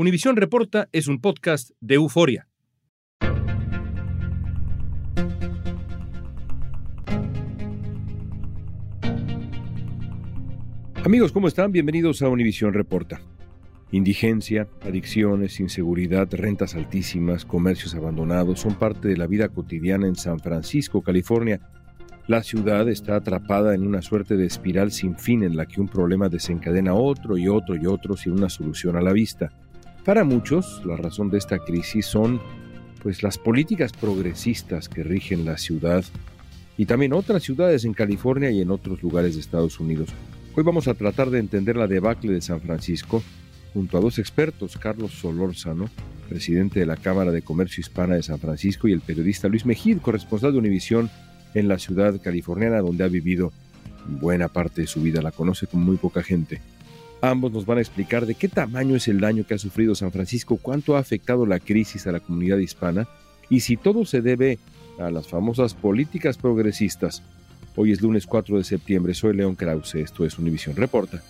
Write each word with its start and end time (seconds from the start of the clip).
Univisión 0.00 0.36
Reporta 0.36 0.88
es 0.92 1.08
un 1.08 1.20
podcast 1.20 1.72
de 1.80 1.96
euforia. 1.96 2.46
Amigos, 11.04 11.32
¿cómo 11.32 11.48
están? 11.48 11.72
Bienvenidos 11.72 12.22
a 12.22 12.28
Univisión 12.28 12.74
Reporta. 12.74 13.20
Indigencia, 13.90 14.68
adicciones, 14.82 15.58
inseguridad, 15.58 16.28
rentas 16.30 16.76
altísimas, 16.76 17.44
comercios 17.44 17.96
abandonados 17.96 18.60
son 18.60 18.76
parte 18.76 19.08
de 19.08 19.16
la 19.16 19.26
vida 19.26 19.48
cotidiana 19.48 20.06
en 20.06 20.14
San 20.14 20.38
Francisco, 20.38 21.02
California. 21.02 21.60
La 22.28 22.44
ciudad 22.44 22.88
está 22.88 23.16
atrapada 23.16 23.74
en 23.74 23.84
una 23.84 24.00
suerte 24.00 24.36
de 24.36 24.46
espiral 24.46 24.92
sin 24.92 25.18
fin 25.18 25.42
en 25.42 25.56
la 25.56 25.66
que 25.66 25.80
un 25.80 25.88
problema 25.88 26.28
desencadena 26.28 26.94
otro 26.94 27.36
y 27.36 27.48
otro 27.48 27.74
y 27.74 27.86
otro 27.86 28.16
sin 28.16 28.34
una 28.34 28.48
solución 28.48 28.94
a 28.94 29.00
la 29.00 29.12
vista. 29.12 29.50
Para 30.04 30.24
muchos, 30.24 30.82
la 30.84 30.96
razón 30.96 31.30
de 31.30 31.38
esta 31.38 31.58
crisis 31.58 32.06
son 32.06 32.40
pues 33.02 33.22
las 33.22 33.38
políticas 33.38 33.92
progresistas 33.92 34.88
que 34.88 35.02
rigen 35.02 35.44
la 35.44 35.58
ciudad 35.58 36.04
y 36.76 36.86
también 36.86 37.12
otras 37.12 37.42
ciudades 37.42 37.84
en 37.84 37.94
California 37.94 38.50
y 38.50 38.60
en 38.60 38.70
otros 38.70 39.02
lugares 39.02 39.34
de 39.34 39.40
Estados 39.40 39.80
Unidos. 39.80 40.08
Hoy 40.56 40.64
vamos 40.64 40.88
a 40.88 40.94
tratar 40.94 41.30
de 41.30 41.38
entender 41.38 41.76
la 41.76 41.86
debacle 41.86 42.32
de 42.32 42.40
San 42.40 42.60
Francisco 42.60 43.22
junto 43.74 43.98
a 43.98 44.00
dos 44.00 44.18
expertos, 44.18 44.76
Carlos 44.76 45.12
Solórzano, 45.12 45.88
presidente 46.28 46.80
de 46.80 46.86
la 46.86 46.96
Cámara 46.96 47.30
de 47.30 47.42
Comercio 47.42 47.80
Hispana 47.80 48.14
de 48.14 48.22
San 48.22 48.38
Francisco, 48.38 48.88
y 48.88 48.92
el 48.92 49.00
periodista 49.00 49.48
Luis 49.48 49.66
Mejid, 49.66 49.98
corresponsal 49.98 50.52
de 50.52 50.58
Univisión 50.58 51.10
en 51.54 51.68
la 51.68 51.78
ciudad 51.78 52.20
californiana 52.20 52.80
donde 52.80 53.04
ha 53.04 53.08
vivido 53.08 53.52
buena 54.06 54.48
parte 54.48 54.82
de 54.82 54.86
su 54.86 55.02
vida, 55.02 55.22
la 55.22 55.32
conoce 55.32 55.66
con 55.66 55.80
muy 55.80 55.96
poca 55.96 56.22
gente. 56.22 56.60
Ambos 57.20 57.52
nos 57.52 57.66
van 57.66 57.78
a 57.78 57.80
explicar 57.80 58.26
de 58.26 58.34
qué 58.34 58.48
tamaño 58.48 58.94
es 58.94 59.08
el 59.08 59.20
daño 59.20 59.44
que 59.44 59.54
ha 59.54 59.58
sufrido 59.58 59.94
San 59.94 60.12
Francisco, 60.12 60.58
cuánto 60.60 60.96
ha 60.96 61.00
afectado 61.00 61.46
la 61.46 61.58
crisis 61.58 62.06
a 62.06 62.12
la 62.12 62.20
comunidad 62.20 62.58
hispana 62.58 63.08
y 63.50 63.60
si 63.60 63.76
todo 63.76 64.04
se 64.04 64.22
debe 64.22 64.58
a 64.98 65.10
las 65.10 65.26
famosas 65.26 65.74
políticas 65.74 66.36
progresistas. 66.36 67.22
Hoy 67.74 67.92
es 67.92 68.00
lunes 68.00 68.26
4 68.26 68.58
de 68.58 68.64
septiembre, 68.64 69.14
soy 69.14 69.36
León 69.36 69.56
Krause, 69.56 69.96
esto 69.96 70.24
es 70.24 70.38
Univisión 70.38 70.76
Reporta. 70.76 71.22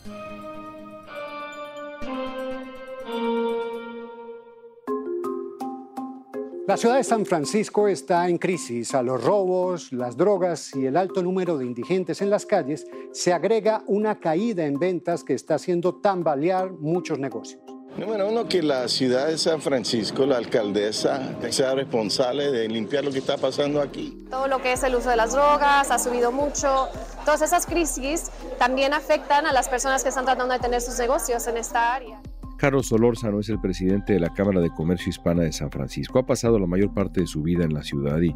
La 6.69 6.77
ciudad 6.77 6.97
de 6.97 7.05
San 7.05 7.25
Francisco 7.25 7.89
está 7.89 8.29
en 8.29 8.37
crisis. 8.37 8.95
A 8.95 9.03
los 9.03 9.25
robos, 9.25 9.91
las 9.91 10.19
drogas 10.19 10.77
y 10.77 10.85
el 10.85 10.99
alto 10.99 11.23
número 11.23 11.57
de 11.57 11.65
indigentes 11.65 12.21
en 12.21 12.29
las 12.29 12.45
calles 12.45 12.85
se 13.11 13.33
agrega 13.33 13.83
una 13.87 14.21
caída 14.21 14.67
en 14.67 14.79
ventas 14.79 15.25
que 15.25 15.33
está 15.33 15.55
haciendo 15.55 15.95
tambalear 15.95 16.73
muchos 16.73 17.19
negocios. 17.19 17.63
Número 17.97 18.29
uno, 18.29 18.47
que 18.47 18.63
la 18.63 18.87
ciudad 18.87 19.29
de 19.29 19.39
San 19.39 19.63
Francisco, 19.63 20.27
la 20.27 20.37
alcaldesa, 20.37 21.39
sea 21.51 21.75
responsable 21.75 22.51
de 22.53 22.69
limpiar 22.69 23.03
lo 23.03 23.13
que 23.13 23.21
está 23.21 23.39
pasando 23.39 23.81
aquí. 23.81 24.27
Todo 24.29 24.47
lo 24.47 24.61
que 24.61 24.75
es 24.75 24.83
el 24.83 24.95
uso 24.95 25.09
de 25.09 25.17
las 25.17 25.33
drogas 25.33 25.91
ha 25.91 25.99
subido 25.99 26.33
mucho. 26.33 26.89
Todas 27.25 27.41
esas 27.41 27.65
crisis 27.65 28.31
también 28.59 28.93
afectan 28.93 29.47
a 29.47 29.55
las 29.55 29.71
personas 29.71 30.03
que 30.03 30.11
están 30.11 30.27
tratando 30.27 30.53
de 30.53 30.61
tener 30.61 30.83
sus 30.83 30.99
negocios 30.99 31.47
en 31.47 31.57
esta 31.57 31.95
área. 31.95 32.21
Carlos 32.59 32.87
Solórzano 32.87 33.39
es 33.39 33.49
el 33.51 33.61
presidente 33.61 34.15
de 34.15 34.21
la 34.21 34.35
Cámara 34.35 34.61
de 34.61 34.71
Comercio 34.71 35.11
Hispana 35.11 35.45
de 35.45 35.53
San 35.53 35.71
Francisco. 35.71 36.19
Ha 36.19 36.27
pasado 36.27 36.59
la 36.59 36.67
mayor 36.67 36.93
parte 36.93 37.21
de 37.21 37.29
su 37.29 37.41
vida 37.41 37.63
en 37.65 37.73
la 37.73 37.85
ciudad 37.85 38.21
y 38.21 38.35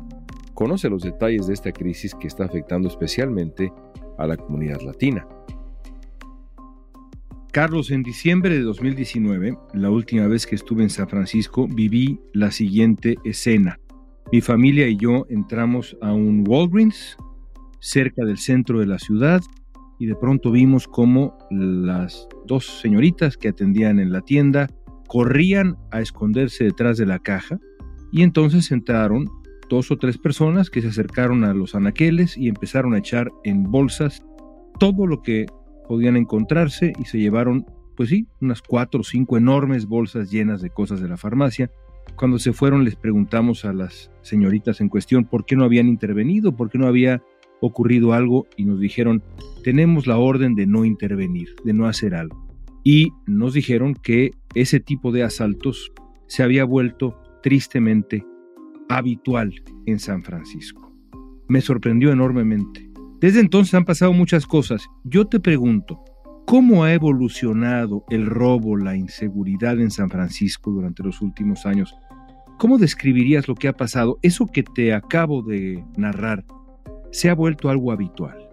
conoce 0.54 0.88
los 0.88 1.02
detalles 1.02 1.48
de 1.48 1.54
esta 1.54 1.72
crisis 1.72 2.14
que 2.14 2.28
está 2.28 2.44
afectando 2.44 2.88
especialmente 2.88 3.72
a 4.18 4.28
la 4.28 4.36
comunidad 4.36 4.80
latina. 4.82 5.26
Carlos, 7.50 7.90
en 7.90 8.04
diciembre 8.04 8.54
de 8.54 8.62
2019, 8.62 9.58
la 9.74 9.90
última 9.90 10.28
vez 10.28 10.46
que 10.46 10.54
estuve 10.54 10.84
en 10.84 10.90
San 10.90 11.08
Francisco, 11.08 11.66
viví 11.66 12.20
la 12.32 12.52
siguiente 12.52 13.16
escena. 13.24 13.80
Mi 14.30 14.40
familia 14.40 14.86
y 14.86 14.96
yo 14.96 15.26
entramos 15.30 15.96
a 16.00 16.12
un 16.12 16.44
Walgreens 16.46 17.16
cerca 17.80 18.24
del 18.24 18.38
centro 18.38 18.78
de 18.78 18.86
la 18.86 19.00
ciudad 19.00 19.42
y 20.02 20.06
de 20.06 20.16
pronto 20.16 20.50
vimos 20.50 20.88
como 20.88 21.38
las 21.48 22.26
dos 22.44 22.80
señoritas 22.80 23.36
que 23.36 23.46
atendían 23.46 24.00
en 24.00 24.10
la 24.10 24.20
tienda 24.20 24.68
corrían 25.06 25.76
a 25.92 26.00
esconderse 26.00 26.64
detrás 26.64 26.98
de 26.98 27.06
la 27.06 27.20
caja 27.20 27.60
y 28.10 28.22
entonces 28.22 28.72
entraron 28.72 29.30
dos 29.70 29.92
o 29.92 29.98
tres 29.98 30.18
personas 30.18 30.70
que 30.70 30.82
se 30.82 30.88
acercaron 30.88 31.44
a 31.44 31.54
los 31.54 31.76
anaqueles 31.76 32.36
y 32.36 32.48
empezaron 32.48 32.94
a 32.94 32.98
echar 32.98 33.30
en 33.44 33.62
bolsas 33.70 34.24
todo 34.80 35.06
lo 35.06 35.22
que 35.22 35.46
podían 35.86 36.16
encontrarse 36.16 36.92
y 36.98 37.04
se 37.04 37.20
llevaron, 37.20 37.64
pues 37.96 38.08
sí, 38.08 38.26
unas 38.40 38.60
cuatro 38.60 39.02
o 39.02 39.04
cinco 39.04 39.36
enormes 39.36 39.86
bolsas 39.86 40.32
llenas 40.32 40.60
de 40.62 40.70
cosas 40.70 41.00
de 41.00 41.08
la 41.08 41.16
farmacia. 41.16 41.70
Cuando 42.16 42.40
se 42.40 42.52
fueron 42.52 42.82
les 42.82 42.96
preguntamos 42.96 43.64
a 43.64 43.72
las 43.72 44.10
señoritas 44.22 44.80
en 44.80 44.88
cuestión 44.88 45.26
por 45.26 45.44
qué 45.44 45.54
no 45.54 45.62
habían 45.62 45.86
intervenido, 45.86 46.56
por 46.56 46.70
qué 46.70 46.78
no 46.78 46.88
había 46.88 47.22
ocurrido 47.62 48.12
algo 48.12 48.46
y 48.56 48.64
nos 48.64 48.80
dijeron, 48.80 49.22
tenemos 49.62 50.06
la 50.06 50.18
orden 50.18 50.54
de 50.54 50.66
no 50.66 50.84
intervenir, 50.84 51.54
de 51.64 51.72
no 51.72 51.86
hacer 51.86 52.14
algo. 52.14 52.46
Y 52.84 53.12
nos 53.26 53.54
dijeron 53.54 53.94
que 53.94 54.32
ese 54.54 54.80
tipo 54.80 55.12
de 55.12 55.22
asaltos 55.22 55.92
se 56.26 56.42
había 56.42 56.64
vuelto 56.64 57.16
tristemente 57.42 58.26
habitual 58.88 59.54
en 59.86 59.98
San 60.00 60.24
Francisco. 60.24 60.92
Me 61.48 61.60
sorprendió 61.60 62.10
enormemente. 62.10 62.90
Desde 63.20 63.40
entonces 63.40 63.74
han 63.74 63.84
pasado 63.84 64.12
muchas 64.12 64.46
cosas. 64.46 64.88
Yo 65.04 65.26
te 65.26 65.38
pregunto, 65.38 66.02
¿cómo 66.44 66.82
ha 66.82 66.92
evolucionado 66.92 68.04
el 68.10 68.26
robo, 68.26 68.76
la 68.76 68.96
inseguridad 68.96 69.80
en 69.80 69.92
San 69.92 70.10
Francisco 70.10 70.72
durante 70.72 71.04
los 71.04 71.22
últimos 71.22 71.64
años? 71.64 71.94
¿Cómo 72.58 72.78
describirías 72.78 73.46
lo 73.46 73.54
que 73.54 73.68
ha 73.68 73.72
pasado? 73.72 74.18
Eso 74.22 74.46
que 74.46 74.64
te 74.64 74.92
acabo 74.92 75.42
de 75.42 75.84
narrar, 75.96 76.44
se 77.12 77.28
ha 77.28 77.34
vuelto 77.34 77.68
algo 77.68 77.92
habitual. 77.92 78.48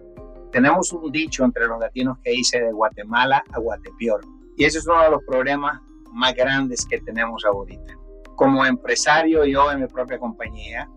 Tenemos 0.52 0.92
un 0.92 1.10
dicho 1.10 1.44
entre 1.44 1.66
los 1.66 1.80
latinos 1.80 2.18
que 2.22 2.32
dice 2.32 2.60
de 2.60 2.72
Guatemala 2.72 3.42
a 3.52 3.58
Guatepeor. 3.58 4.20
Y 4.56 4.64
ese 4.64 4.78
es 4.78 4.86
uno 4.86 5.02
de 5.02 5.10
los 5.10 5.22
problemas 5.26 5.80
más 6.12 6.34
grandes 6.34 6.84
que 6.84 7.00
tenemos 7.00 7.44
ahorita. 7.44 7.94
Como 8.36 8.64
empresario, 8.64 9.44
yo 9.44 9.72
en 9.72 9.80
mi 9.80 9.86
propia 9.86 10.18
compañía, 10.18 10.88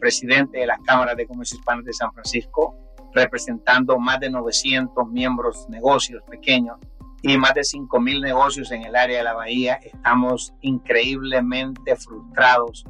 presidente 0.00 0.60
de 0.60 0.66
las 0.66 0.78
cámaras 0.80 1.16
de 1.16 1.26
comercio 1.26 1.58
hispanas 1.58 1.84
de 1.84 1.92
San 1.92 2.12
Francisco, 2.12 2.74
representando 3.12 3.98
más 3.98 4.18
de 4.20 4.30
900 4.30 5.06
miembros, 5.08 5.66
negocios 5.68 6.22
pequeños 6.30 6.78
y 7.20 7.36
más 7.36 7.52
de 7.54 7.60
5.000 7.60 8.22
negocios 8.22 8.72
en 8.72 8.84
el 8.84 8.96
área 8.96 9.18
de 9.18 9.24
la 9.24 9.34
bahía, 9.34 9.74
estamos 9.74 10.54
increíblemente 10.62 11.94
frustrados 11.96 12.84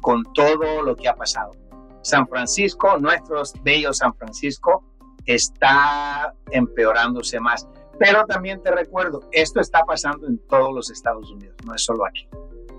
con 0.00 0.24
todo 0.34 0.82
lo 0.82 0.96
que 0.96 1.08
ha 1.08 1.14
pasado. 1.14 1.52
San 2.02 2.26
Francisco, 2.28 2.98
nuestro 2.98 3.42
bello 3.62 3.92
San 3.92 4.14
Francisco, 4.14 4.84
está 5.26 6.34
empeorándose 6.50 7.38
más. 7.40 7.68
Pero 7.98 8.24
también 8.26 8.62
te 8.62 8.70
recuerdo, 8.70 9.28
esto 9.32 9.60
está 9.60 9.84
pasando 9.84 10.26
en 10.26 10.38
todos 10.46 10.72
los 10.72 10.90
Estados 10.90 11.30
Unidos, 11.30 11.56
no 11.64 11.74
es 11.74 11.84
solo 11.84 12.06
aquí. 12.06 12.28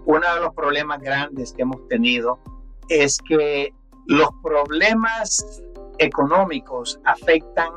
Uno 0.06 0.34
de 0.34 0.42
los 0.42 0.54
problemas 0.54 1.02
grandes 1.02 1.54
que 1.54 1.64
hemos 1.64 1.88
tenido 1.88 2.40
es 2.88 3.18
que 3.28 3.74
los 4.08 4.30
problemas 4.42 5.62
económicos 6.00 7.00
afectan 7.04 7.70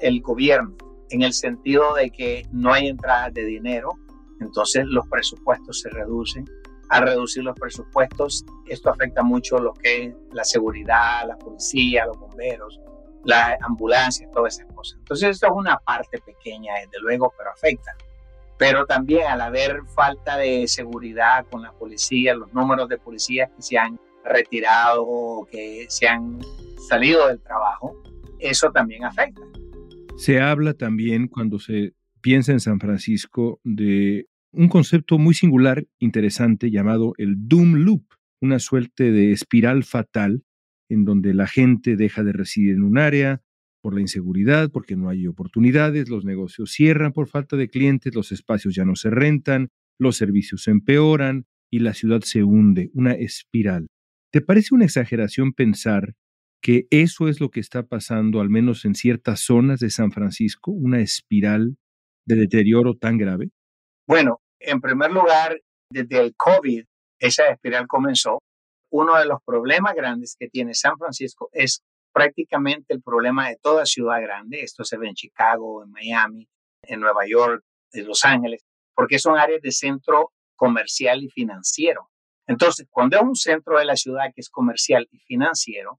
el 0.00 0.22
gobierno 0.22 0.76
en 1.10 1.22
el 1.22 1.32
sentido 1.32 1.94
de 1.94 2.10
que 2.10 2.46
no 2.52 2.72
hay 2.72 2.88
entrada 2.88 3.30
de 3.30 3.44
dinero, 3.44 3.92
entonces 4.40 4.86
los 4.86 5.06
presupuestos 5.08 5.80
se 5.80 5.90
reducen, 5.90 6.44
a 6.94 7.00
reducir 7.00 7.42
los 7.42 7.58
presupuestos. 7.58 8.44
Esto 8.68 8.90
afecta 8.90 9.22
mucho 9.22 9.58
lo 9.58 9.72
que 9.74 10.04
es 10.04 10.14
la 10.32 10.44
seguridad, 10.44 11.26
la 11.26 11.36
policía, 11.36 12.06
los 12.06 12.18
bomberos, 12.18 12.80
la 13.24 13.58
ambulancia, 13.62 14.28
todas 14.32 14.58
esas 14.58 14.72
cosas. 14.72 14.98
Entonces 14.98 15.30
esto 15.30 15.46
es 15.46 15.52
una 15.54 15.78
parte 15.78 16.20
pequeña, 16.20 16.74
desde 16.74 17.00
luego, 17.00 17.32
pero 17.36 17.50
afecta. 17.50 17.92
Pero 18.58 18.86
también 18.86 19.26
al 19.26 19.40
haber 19.40 19.82
falta 19.94 20.36
de 20.36 20.68
seguridad 20.68 21.44
con 21.50 21.62
la 21.62 21.72
policía, 21.72 22.34
los 22.34 22.52
números 22.54 22.88
de 22.88 22.98
policías 22.98 23.50
que 23.56 23.62
se 23.62 23.76
han 23.76 23.98
retirado 24.24 25.46
que 25.50 25.84
se 25.88 26.08
han 26.08 26.38
salido 26.88 27.28
del 27.28 27.40
trabajo, 27.42 28.02
eso 28.38 28.70
también 28.70 29.04
afecta. 29.04 29.42
Se 30.16 30.40
habla 30.40 30.74
también 30.74 31.26
cuando 31.28 31.58
se 31.58 31.92
piensa 32.20 32.52
en 32.52 32.60
San 32.60 32.78
Francisco 32.78 33.60
de 33.64 34.28
un 34.54 34.68
concepto 34.68 35.18
muy 35.18 35.34
singular, 35.34 35.86
interesante, 35.98 36.70
llamado 36.70 37.14
el 37.18 37.34
Doom 37.48 37.74
Loop, 37.76 38.04
una 38.40 38.58
suerte 38.58 39.10
de 39.12 39.32
espiral 39.32 39.84
fatal 39.84 40.44
en 40.88 41.04
donde 41.04 41.34
la 41.34 41.46
gente 41.46 41.96
deja 41.96 42.22
de 42.22 42.32
residir 42.32 42.74
en 42.74 42.82
un 42.82 42.98
área 42.98 43.42
por 43.82 43.94
la 43.94 44.00
inseguridad, 44.00 44.70
porque 44.70 44.96
no 44.96 45.08
hay 45.08 45.26
oportunidades, 45.26 46.08
los 46.08 46.24
negocios 46.24 46.72
cierran 46.72 47.12
por 47.12 47.28
falta 47.28 47.56
de 47.56 47.68
clientes, 47.68 48.14
los 48.14 48.32
espacios 48.32 48.74
ya 48.74 48.84
no 48.84 48.96
se 48.96 49.10
rentan, 49.10 49.68
los 49.98 50.16
servicios 50.16 50.62
se 50.62 50.70
empeoran 50.70 51.46
y 51.70 51.80
la 51.80 51.92
ciudad 51.92 52.20
se 52.22 52.44
hunde, 52.44 52.90
una 52.94 53.12
espiral. 53.12 53.88
¿Te 54.32 54.40
parece 54.40 54.74
una 54.74 54.84
exageración 54.84 55.52
pensar 55.52 56.14
que 56.62 56.86
eso 56.90 57.28
es 57.28 57.40
lo 57.40 57.50
que 57.50 57.60
está 57.60 57.86
pasando, 57.86 58.40
al 58.40 58.48
menos 58.48 58.84
en 58.84 58.94
ciertas 58.94 59.40
zonas 59.40 59.80
de 59.80 59.90
San 59.90 60.12
Francisco, 60.12 60.70
una 60.70 61.00
espiral 61.00 61.76
de 62.26 62.36
deterioro 62.36 62.94
tan 62.96 63.18
grave? 63.18 63.50
Bueno, 64.06 64.40
en 64.66 64.80
primer 64.80 65.10
lugar, 65.10 65.60
desde 65.90 66.20
el 66.20 66.34
COVID, 66.36 66.84
esa 67.18 67.48
espiral 67.48 67.86
comenzó. 67.86 68.42
Uno 68.90 69.16
de 69.16 69.26
los 69.26 69.42
problemas 69.44 69.94
grandes 69.94 70.36
que 70.38 70.48
tiene 70.48 70.74
San 70.74 70.96
Francisco 70.98 71.48
es 71.52 71.82
prácticamente 72.12 72.94
el 72.94 73.02
problema 73.02 73.48
de 73.48 73.56
toda 73.60 73.86
ciudad 73.86 74.20
grande. 74.20 74.60
Esto 74.60 74.84
se 74.84 74.96
ve 74.98 75.08
en 75.08 75.14
Chicago, 75.14 75.82
en 75.82 75.90
Miami, 75.90 76.48
en 76.82 77.00
Nueva 77.00 77.26
York, 77.26 77.64
en 77.92 78.06
Los 78.06 78.24
Ángeles, 78.24 78.64
porque 78.94 79.18
son 79.18 79.36
áreas 79.36 79.62
de 79.62 79.72
centro 79.72 80.32
comercial 80.54 81.22
y 81.22 81.28
financiero. 81.28 82.10
Entonces, 82.46 82.86
cuando 82.90 83.16
es 83.16 83.22
un 83.22 83.36
centro 83.36 83.78
de 83.78 83.84
la 83.84 83.96
ciudad 83.96 84.26
que 84.34 84.40
es 84.40 84.50
comercial 84.50 85.08
y 85.10 85.18
financiero, 85.18 85.98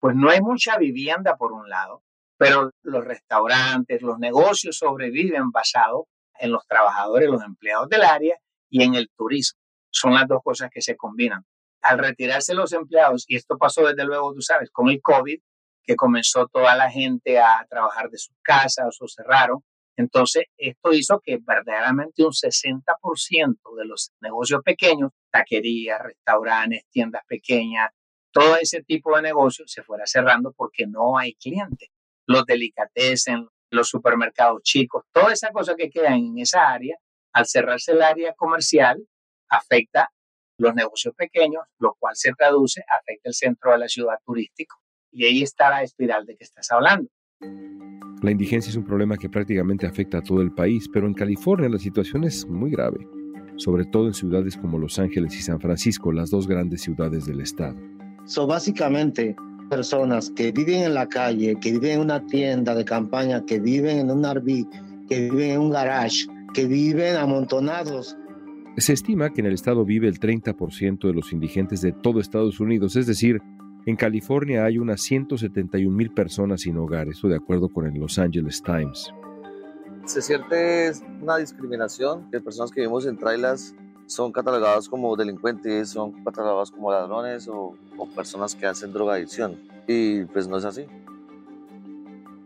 pues 0.00 0.14
no 0.14 0.30
hay 0.30 0.40
mucha 0.40 0.78
vivienda 0.78 1.36
por 1.36 1.52
un 1.52 1.68
lado, 1.68 2.02
pero 2.36 2.70
los 2.82 3.04
restaurantes, 3.04 4.00
los 4.02 4.18
negocios 4.18 4.76
sobreviven 4.78 5.50
basados 5.50 6.04
en 6.38 6.52
los 6.52 6.66
trabajadores, 6.66 7.28
los 7.28 7.42
empleados 7.42 7.88
del 7.88 8.02
área 8.02 8.36
y 8.70 8.82
en 8.82 8.94
el 8.94 9.10
turismo. 9.16 9.60
Son 9.90 10.14
las 10.14 10.26
dos 10.28 10.40
cosas 10.42 10.70
que 10.72 10.82
se 10.82 10.96
combinan. 10.96 11.44
Al 11.82 11.98
retirarse 11.98 12.54
los 12.54 12.72
empleados, 12.72 13.24
y 13.28 13.36
esto 13.36 13.56
pasó 13.56 13.86
desde 13.86 14.04
luego, 14.04 14.34
tú 14.34 14.42
sabes, 14.42 14.70
con 14.70 14.88
el 14.88 15.00
COVID, 15.00 15.40
que 15.84 15.96
comenzó 15.96 16.46
toda 16.48 16.76
la 16.76 16.90
gente 16.90 17.38
a 17.38 17.66
trabajar 17.68 18.10
de 18.10 18.18
sus 18.18 18.36
casas 18.42 18.98
o 19.00 19.08
cerraron, 19.08 19.62
entonces, 19.98 20.44
esto 20.56 20.92
hizo 20.92 21.20
que 21.20 21.38
verdaderamente 21.42 22.22
un 22.22 22.30
60% 22.30 23.76
de 23.76 23.84
los 23.84 24.12
negocios 24.20 24.62
pequeños, 24.64 25.10
taquerías, 25.32 26.00
restaurantes, 26.00 26.84
tiendas 26.90 27.22
pequeñas, 27.26 27.90
todo 28.30 28.54
ese 28.56 28.84
tipo 28.84 29.16
de 29.16 29.22
negocios 29.22 29.72
se 29.72 29.82
fuera 29.82 30.06
cerrando 30.06 30.52
porque 30.56 30.86
no 30.86 31.18
hay 31.18 31.34
clientes. 31.34 31.88
Los 32.26 32.46
delicatessen, 32.46 33.48
los 33.70 33.88
supermercados 33.88 34.62
chicos, 34.62 35.04
toda 35.12 35.32
esa 35.32 35.50
cosa 35.50 35.74
que 35.76 35.90
queda 35.90 36.14
en 36.14 36.38
esa 36.38 36.70
área, 36.70 36.96
al 37.32 37.46
cerrarse 37.46 37.92
el 37.92 38.02
área 38.02 38.32
comercial, 38.34 38.98
afecta 39.48 40.08
los 40.58 40.74
negocios 40.74 41.14
pequeños, 41.14 41.62
lo 41.78 41.94
cual 41.98 42.14
se 42.16 42.32
traduce, 42.32 42.82
afecta 43.00 43.28
el 43.28 43.34
centro 43.34 43.72
de 43.72 43.78
la 43.78 43.88
ciudad 43.88 44.16
turístico. 44.24 44.76
Y 45.12 45.24
ahí 45.24 45.42
está 45.42 45.70
la 45.70 45.82
espiral 45.82 46.26
de 46.26 46.36
que 46.36 46.44
estás 46.44 46.70
hablando. 46.70 47.08
La 48.22 48.32
indigencia 48.32 48.70
es 48.70 48.76
un 48.76 48.84
problema 48.84 49.16
que 49.16 49.30
prácticamente 49.30 49.86
afecta 49.86 50.18
a 50.18 50.22
todo 50.22 50.42
el 50.42 50.52
país, 50.52 50.88
pero 50.92 51.06
en 51.06 51.14
California 51.14 51.68
la 51.68 51.78
situación 51.78 52.24
es 52.24 52.44
muy 52.46 52.70
grave, 52.72 53.06
sobre 53.56 53.84
todo 53.84 54.08
en 54.08 54.14
ciudades 54.14 54.56
como 54.56 54.78
Los 54.78 54.98
Ángeles 54.98 55.34
y 55.36 55.42
San 55.42 55.60
Francisco, 55.60 56.10
las 56.10 56.30
dos 56.30 56.48
grandes 56.48 56.82
ciudades 56.82 57.26
del 57.26 57.40
estado. 57.40 57.78
Son 58.26 58.48
básicamente, 58.48 59.36
personas 59.68 60.30
que 60.30 60.52
viven 60.52 60.82
en 60.82 60.94
la 60.94 61.08
calle, 61.08 61.56
que 61.60 61.72
viven 61.72 61.92
en 61.92 62.00
una 62.00 62.24
tienda 62.26 62.74
de 62.74 62.84
campaña, 62.84 63.44
que 63.44 63.60
viven 63.60 63.98
en 63.98 64.10
un 64.10 64.24
RV, 64.24 64.66
que 65.08 65.30
viven 65.30 65.50
en 65.50 65.60
un 65.60 65.70
garage, 65.70 66.26
que 66.54 66.66
viven 66.66 67.16
amontonados. 67.16 68.16
Se 68.76 68.92
estima 68.92 69.30
que 69.32 69.40
en 69.40 69.46
el 69.46 69.54
estado 69.54 69.84
vive 69.84 70.08
el 70.08 70.20
30% 70.20 71.06
de 71.06 71.12
los 71.12 71.32
indigentes 71.32 71.80
de 71.80 71.92
todo 71.92 72.20
Estados 72.20 72.60
Unidos, 72.60 72.96
es 72.96 73.06
decir, 73.06 73.40
en 73.86 73.96
California 73.96 74.64
hay 74.64 74.78
unas 74.78 75.00
171 75.00 75.96
mil 75.96 76.10
personas 76.12 76.60
sin 76.60 76.76
hogar, 76.76 77.08
esto 77.08 77.26
de 77.26 77.36
acuerdo 77.36 77.68
con 77.68 77.86
el 77.86 77.98
Los 77.98 78.18
Angeles 78.18 78.62
Times. 78.62 79.12
Se 80.04 80.20
siente 80.20 80.92
una 81.22 81.38
discriminación 81.38 82.30
que 82.30 82.40
personas 82.40 82.70
que 82.70 82.80
vivimos 82.82 83.06
en 83.06 83.16
trailers 83.16 83.74
son 84.08 84.32
catalogadas 84.32 84.88
como 84.88 85.14
delincuentes, 85.14 85.90
son 85.90 86.24
catalogadas 86.24 86.72
como 86.72 86.90
ladrones 86.90 87.48
o 87.48 87.76
personas 88.16 88.56
que 88.56 88.66
hacen 88.66 88.92
drogadicción. 88.92 89.56
Y 89.86 90.24
pues 90.24 90.48
no 90.48 90.58
es 90.58 90.64
así. 90.64 90.86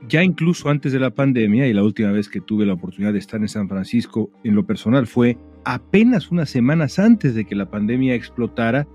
Ya 0.08 0.22
incluso 0.22 0.68
antes 0.68 0.92
de 0.92 0.98
la 0.98 1.10
pandemia 1.10 1.66
y 1.66 1.72
la 1.72 1.82
última 1.82 2.12
vez 2.12 2.28
que 2.28 2.40
tuve 2.40 2.66
la 2.66 2.74
oportunidad 2.74 3.14
de 3.14 3.20
estar 3.20 3.40
en 3.40 3.48
San 3.48 3.68
Francisco 3.68 4.30
en 4.44 4.54
lo 4.54 4.66
personal 4.66 5.06
fue 5.06 5.38
apenas 5.64 6.30
unas 6.30 6.50
semanas 6.50 6.98
antes 6.98 7.34
de 7.34 7.46
que 7.46 7.54
la 7.54 7.70
pandemia 7.70 8.14
explotara 8.14 8.86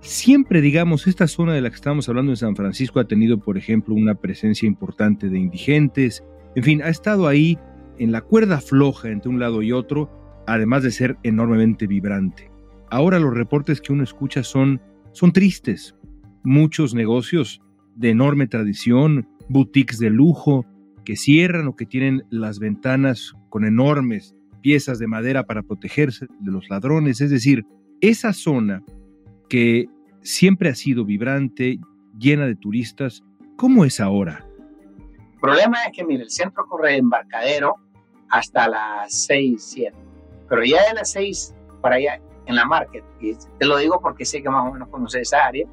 Siempre, 0.00 0.62
digamos, 0.62 1.06
esta 1.06 1.28
zona 1.28 1.52
de 1.52 1.60
la 1.60 1.68
que 1.68 1.76
estamos 1.76 2.08
hablando 2.08 2.32
en 2.32 2.36
San 2.36 2.56
Francisco 2.56 3.00
ha 3.00 3.04
tenido, 3.06 3.38
por 3.38 3.58
ejemplo, 3.58 3.94
una 3.94 4.14
presencia 4.14 4.66
importante 4.66 5.28
de 5.28 5.38
indigentes. 5.38 6.24
En 6.54 6.64
fin, 6.64 6.82
ha 6.82 6.88
estado 6.88 7.28
ahí 7.28 7.58
en 7.98 8.10
la 8.10 8.22
cuerda 8.22 8.60
floja 8.60 9.10
entre 9.10 9.28
un 9.28 9.38
lado 9.38 9.60
y 9.60 9.72
otro, 9.72 10.10
además 10.50 10.82
de 10.82 10.90
ser 10.90 11.16
enormemente 11.22 11.86
vibrante. 11.86 12.50
Ahora 12.90 13.20
los 13.20 13.32
reportes 13.32 13.80
que 13.80 13.92
uno 13.92 14.02
escucha 14.02 14.42
son, 14.42 14.80
son 15.12 15.32
tristes. 15.32 15.94
Muchos 16.42 16.92
negocios 16.92 17.62
de 17.94 18.10
enorme 18.10 18.48
tradición, 18.48 19.28
boutiques 19.48 20.00
de 20.00 20.10
lujo, 20.10 20.66
que 21.04 21.14
cierran 21.14 21.68
o 21.68 21.76
que 21.76 21.86
tienen 21.86 22.24
las 22.30 22.58
ventanas 22.58 23.32
con 23.48 23.64
enormes 23.64 24.34
piezas 24.60 24.98
de 24.98 25.06
madera 25.06 25.46
para 25.46 25.62
protegerse 25.62 26.26
de 26.40 26.50
los 26.50 26.68
ladrones. 26.68 27.20
Es 27.20 27.30
decir, 27.30 27.64
esa 28.00 28.32
zona 28.32 28.82
que 29.48 29.86
siempre 30.20 30.68
ha 30.68 30.74
sido 30.74 31.04
vibrante, 31.04 31.78
llena 32.18 32.46
de 32.46 32.56
turistas. 32.56 33.22
¿Cómo 33.56 33.84
es 33.84 34.00
ahora? 34.00 34.44
El 35.34 35.40
problema 35.40 35.84
es 35.84 35.96
que, 35.96 36.04
mire, 36.04 36.24
el 36.24 36.30
centro 36.30 36.66
corre 36.66 36.92
de 36.92 36.98
embarcadero 36.98 37.76
hasta 38.28 38.68
las 38.68 39.26
6, 39.26 39.62
7. 39.62 40.09
Pero 40.50 40.62
ya 40.64 40.86
de 40.88 40.94
las 40.94 41.12
6 41.12 41.54
para 41.80 41.94
allá 41.94 42.20
en 42.44 42.56
la 42.56 42.66
market, 42.66 43.02
y 43.20 43.34
te 43.58 43.64
lo 43.64 43.78
digo 43.78 43.98
porque 44.00 44.26
sé 44.26 44.42
que 44.42 44.50
más 44.50 44.68
o 44.68 44.72
menos 44.72 44.88
conoces 44.88 45.22
esa 45.22 45.46
área, 45.46 45.66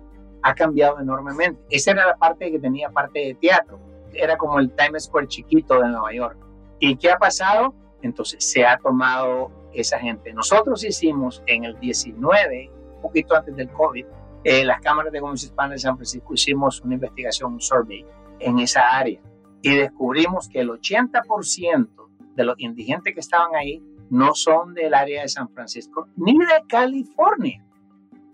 ha 0.44 0.56
cambiado 0.56 1.02
enormemente. 1.02 1.60
Esa 1.70 1.92
era 1.92 2.08
la 2.08 2.16
parte 2.16 2.50
que 2.50 2.60
tenía 2.60 2.90
parte 2.90 3.20
de 3.20 3.36
teatro. 3.36 3.80
Era 4.14 4.38
como 4.38 4.60
el 4.60 4.72
Times 4.72 5.04
Square 5.06 5.28
chiquito 5.28 5.82
de 5.82 5.90
Nueva 5.90 6.14
York. 6.14 6.38
¿Y 6.80 6.96
qué 6.96 7.12
ha 7.12 7.18
pasado? 7.18 7.74
Entonces 8.02 8.42
se 8.42 8.66
ha 8.66 8.78
tomado 8.78 9.52
esa 9.74 10.00
gente. 10.00 10.32
Nosotros 10.34 10.84
hicimos 10.86 11.44
en 11.48 11.66
el 11.66 11.78
19 11.80 12.72
poquito 13.02 13.36
antes 13.36 13.56
del 13.56 13.70
COVID, 13.72 14.06
eh, 14.44 14.64
las 14.64 14.82
cámaras 14.82 15.12
de 15.12 15.20
comercio 15.20 15.48
hispana 15.48 15.74
de 15.74 15.80
San 15.80 15.96
Francisco 15.96 16.34
hicimos 16.34 16.82
una 16.82 16.96
investigación, 16.96 17.54
un 17.54 17.62
survey 17.62 18.06
en 18.40 18.60
esa 18.60 18.82
área 18.82 19.20
y 19.62 19.76
descubrimos 19.76 20.48
que 20.48 20.62
el 20.62 20.70
80% 20.70 21.88
de 22.36 22.44
los 22.44 22.56
indigentes 22.60 23.14
que 23.14 23.20
estaban 23.20 23.56
ahí 23.56 23.84
no 24.10 24.34
son 24.34 24.74
del 24.74 24.94
área 24.94 25.22
de 25.22 25.28
San 25.28 25.50
Francisco 25.50 26.08
ni 26.16 26.38
de 26.38 26.64
California. 26.68 27.64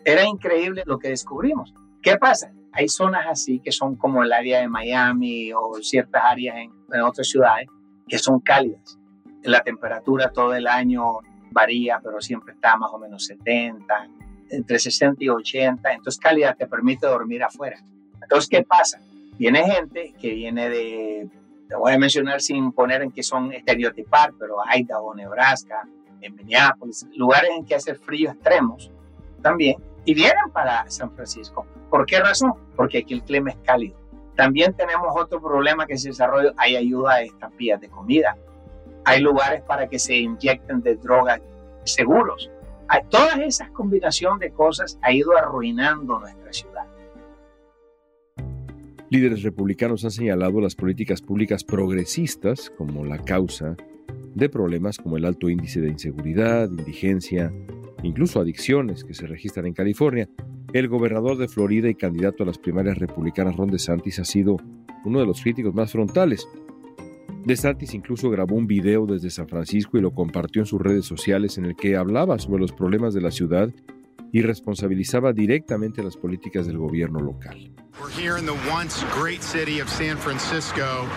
Era 0.05 0.25
increíble 0.25 0.83
lo 0.85 0.99
que 0.99 1.09
descubrimos. 1.09 1.73
¿Qué 2.01 2.17
pasa? 2.17 2.51
Hay 2.73 2.89
zonas 2.89 3.25
así 3.29 3.59
que 3.59 3.71
son 3.71 3.95
como 3.95 4.23
el 4.23 4.33
área 4.33 4.59
de 4.59 4.67
Miami 4.67 5.53
o 5.53 5.75
ciertas 5.81 6.23
áreas 6.25 6.57
en, 6.57 7.01
otras 7.01 7.29
ciudades 7.29 7.67
que 8.07 8.17
son 8.17 8.39
cálidas. 8.39 8.99
La 9.43 9.61
temperatura 9.61 10.31
todo 10.31 10.53
el 10.55 10.67
año 10.67 11.19
varía, 11.51 11.99
pero 12.03 12.19
siempre 12.19 12.53
está 12.53 12.75
más 12.77 12.91
o 12.91 12.99
menos 12.99 13.25
70, 13.25 14.09
entre 14.49 14.79
60 14.79 15.23
y 15.23 15.29
80, 15.29 15.93
entonces 15.93 16.19
calidad 16.19 16.57
te 16.57 16.67
permite 16.67 17.07
dormir 17.07 17.43
afuera. 17.43 17.77
Entonces, 18.21 18.49
¿qué 18.49 18.63
pasa? 18.63 18.99
Viene 19.37 19.63
gente 19.63 20.13
que 20.19 20.33
viene 20.33 20.69
de, 20.69 21.29
te 21.73 21.77
voy 21.79 21.91
a 21.91 21.97
mencionar 21.97 22.39
sin 22.39 22.71
poner 22.71 23.01
en 23.01 23.11
que 23.11 23.23
son 23.23 23.51
estereotipar, 23.51 24.31
pero 24.37 24.57
Idaho, 24.75 25.15
Nebraska, 25.15 25.81
en 26.21 26.35
Minneapolis, 26.35 27.07
lugares 27.15 27.49
en 27.57 27.65
que 27.65 27.73
hace 27.73 27.95
frío 27.95 28.29
extremos 28.29 28.91
también, 29.41 29.83
y 30.05 30.13
vienen 30.13 30.51
para 30.53 30.87
San 30.91 31.11
Francisco. 31.15 31.65
¿Por 31.89 32.05
qué 32.05 32.19
razón? 32.19 32.53
Porque 32.75 32.99
aquí 32.99 33.15
el 33.15 33.23
clima 33.23 33.49
es 33.49 33.57
cálido. 33.63 33.97
También 34.35 34.75
tenemos 34.75 35.15
otro 35.15 35.41
problema 35.41 35.87
que 35.87 35.97
se 35.97 36.09
desarrolla, 36.09 36.51
hay 36.57 36.75
ayuda 36.75 37.13
a 37.13 37.21
estampillas 37.23 37.81
de 37.81 37.89
comida, 37.89 38.37
hay 39.03 39.21
lugares 39.21 39.63
para 39.63 39.87
que 39.87 39.97
se 39.97 40.13
inyecten 40.13 40.83
de 40.83 40.95
drogas 40.97 41.41
seguros. 41.85 42.51
Todas 43.09 43.39
esas 43.39 43.71
combinación 43.71 44.37
de 44.37 44.51
cosas 44.51 44.99
ha 45.01 45.11
ido 45.11 45.35
arruinando 45.35 46.19
nuestra 46.19 46.53
ciudad. 46.53 46.85
Líderes 49.13 49.43
republicanos 49.43 50.03
han 50.05 50.09
señalado 50.09 50.59
las 50.59 50.73
políticas 50.73 51.21
públicas 51.21 51.63
progresistas 51.63 52.71
como 52.75 53.05
la 53.05 53.19
causa 53.19 53.77
de 54.33 54.49
problemas 54.49 54.97
como 54.97 55.17
el 55.17 55.25
alto 55.25 55.51
índice 55.51 55.79
de 55.81 55.89
inseguridad, 55.89 56.67
indigencia, 56.67 57.53
incluso 58.01 58.39
adicciones 58.39 59.03
que 59.03 59.13
se 59.13 59.27
registran 59.27 59.67
en 59.67 59.73
California. 59.73 60.27
El 60.73 60.87
gobernador 60.87 61.37
de 61.37 61.47
Florida 61.47 61.87
y 61.89 61.93
candidato 61.93 62.41
a 62.41 62.47
las 62.47 62.57
primarias 62.57 62.97
republicanas 62.97 63.55
Ron 63.55 63.69
DeSantis 63.69 64.17
ha 64.17 64.25
sido 64.25 64.57
uno 65.05 65.19
de 65.19 65.27
los 65.27 65.43
críticos 65.43 65.75
más 65.75 65.91
frontales. 65.91 66.47
DeSantis 67.45 67.93
incluso 67.93 68.31
grabó 68.31 68.55
un 68.55 68.65
video 68.65 69.05
desde 69.05 69.29
San 69.29 69.47
Francisco 69.47 69.99
y 69.99 70.01
lo 70.01 70.09
compartió 70.15 70.63
en 70.63 70.65
sus 70.65 70.81
redes 70.81 71.05
sociales 71.05 71.59
en 71.59 71.65
el 71.65 71.75
que 71.75 71.97
hablaba 71.97 72.39
sobre 72.39 72.61
los 72.61 72.71
problemas 72.71 73.13
de 73.13 73.21
la 73.21 73.29
ciudad 73.29 73.69
y 74.33 74.41
responsabilizaba 74.41 75.31
directamente 75.31 76.03
las 76.03 76.17
políticas 76.17 76.65
del 76.65 76.79
gobierno 76.79 77.19
local. 77.19 77.69
We're 78.01 78.09
here 78.09 78.37
in 78.39 78.47
the 78.47 78.57
once 78.67 79.05
great 79.13 79.43
city 79.43 79.79
of 79.79 79.87
San 79.87 80.17
Francisco. 80.17 81.07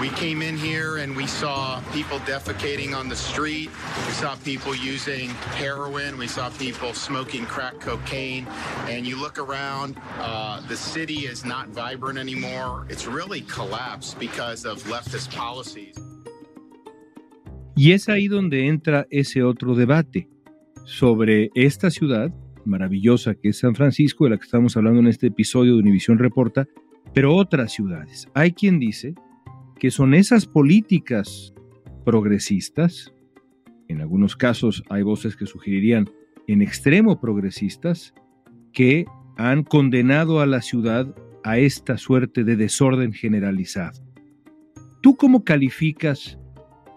We 0.00 0.08
came 0.16 0.40
in 0.42 0.56
here 0.56 0.96
and 0.96 1.14
we 1.14 1.26
saw 1.26 1.82
people 1.92 2.18
defecating 2.20 2.94
on 2.94 3.10
the 3.10 3.14
street. 3.14 3.68
We 4.06 4.12
saw 4.14 4.36
people 4.42 4.74
using 4.74 5.28
heroin. 5.58 6.16
We 6.18 6.26
saw 6.26 6.48
people 6.58 6.94
smoking 6.94 7.44
crack 7.44 7.78
cocaine. 7.78 8.46
And 8.88 9.06
you 9.06 9.20
look 9.20 9.38
around, 9.38 9.96
uh, 10.18 10.62
the 10.66 10.76
city 10.76 11.26
is 11.26 11.44
not 11.44 11.68
vibrant 11.68 12.18
anymore. 12.18 12.86
It's 12.88 13.06
really 13.06 13.42
collapsed 13.42 14.18
because 14.18 14.64
of 14.64 14.82
leftist 14.84 15.30
policies. 15.36 15.94
Y 17.76 17.92
es 17.92 18.08
ahí 18.08 18.28
donde 18.28 18.66
entra 18.66 19.06
ese 19.10 19.42
otro 19.42 19.74
debate. 19.74 20.26
sobre 20.84 21.50
esta 21.54 21.90
ciudad 21.90 22.32
maravillosa 22.64 23.34
que 23.34 23.50
es 23.50 23.58
San 23.58 23.74
Francisco, 23.74 24.24
de 24.24 24.30
la 24.30 24.36
que 24.38 24.44
estamos 24.44 24.76
hablando 24.76 25.00
en 25.00 25.08
este 25.08 25.28
episodio 25.28 25.74
de 25.74 25.80
Univisión 25.80 26.18
Reporta, 26.18 26.68
pero 27.14 27.34
otras 27.34 27.72
ciudades. 27.72 28.28
Hay 28.34 28.52
quien 28.52 28.78
dice 28.78 29.14
que 29.78 29.90
son 29.90 30.14
esas 30.14 30.46
políticas 30.46 31.54
progresistas, 32.04 33.12
en 33.88 34.00
algunos 34.00 34.36
casos 34.36 34.82
hay 34.88 35.02
voces 35.02 35.36
que 35.36 35.46
sugerirían 35.46 36.08
en 36.46 36.62
extremo 36.62 37.20
progresistas, 37.20 38.14
que 38.72 39.04
han 39.36 39.64
condenado 39.64 40.40
a 40.40 40.46
la 40.46 40.62
ciudad 40.62 41.14
a 41.44 41.58
esta 41.58 41.98
suerte 41.98 42.44
de 42.44 42.56
desorden 42.56 43.12
generalizado. 43.12 44.02
¿Tú 45.00 45.16
cómo 45.16 45.44
calificas 45.44 46.38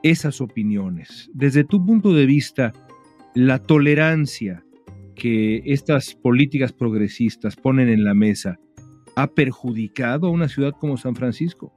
esas 0.04 0.42
opiniones? 0.42 1.30
Desde 1.34 1.64
tu 1.64 1.84
punto 1.86 2.14
de 2.14 2.26
vista, 2.26 2.74
la 3.34 3.60
tolerancia 3.60 4.65
que 5.16 5.62
estas 5.66 6.14
políticas 6.14 6.74
progresistas 6.74 7.56
ponen 7.56 7.90
en 7.90 8.04
la 8.04 8.14
mesa 8.14 8.60
ha 9.16 9.28
perjudicado 9.28 10.28
a 10.28 10.32
una 10.32 10.50
ciudad 10.50 10.74
como 10.80 10.98
San 10.98 11.16
Francisco? 11.16 11.74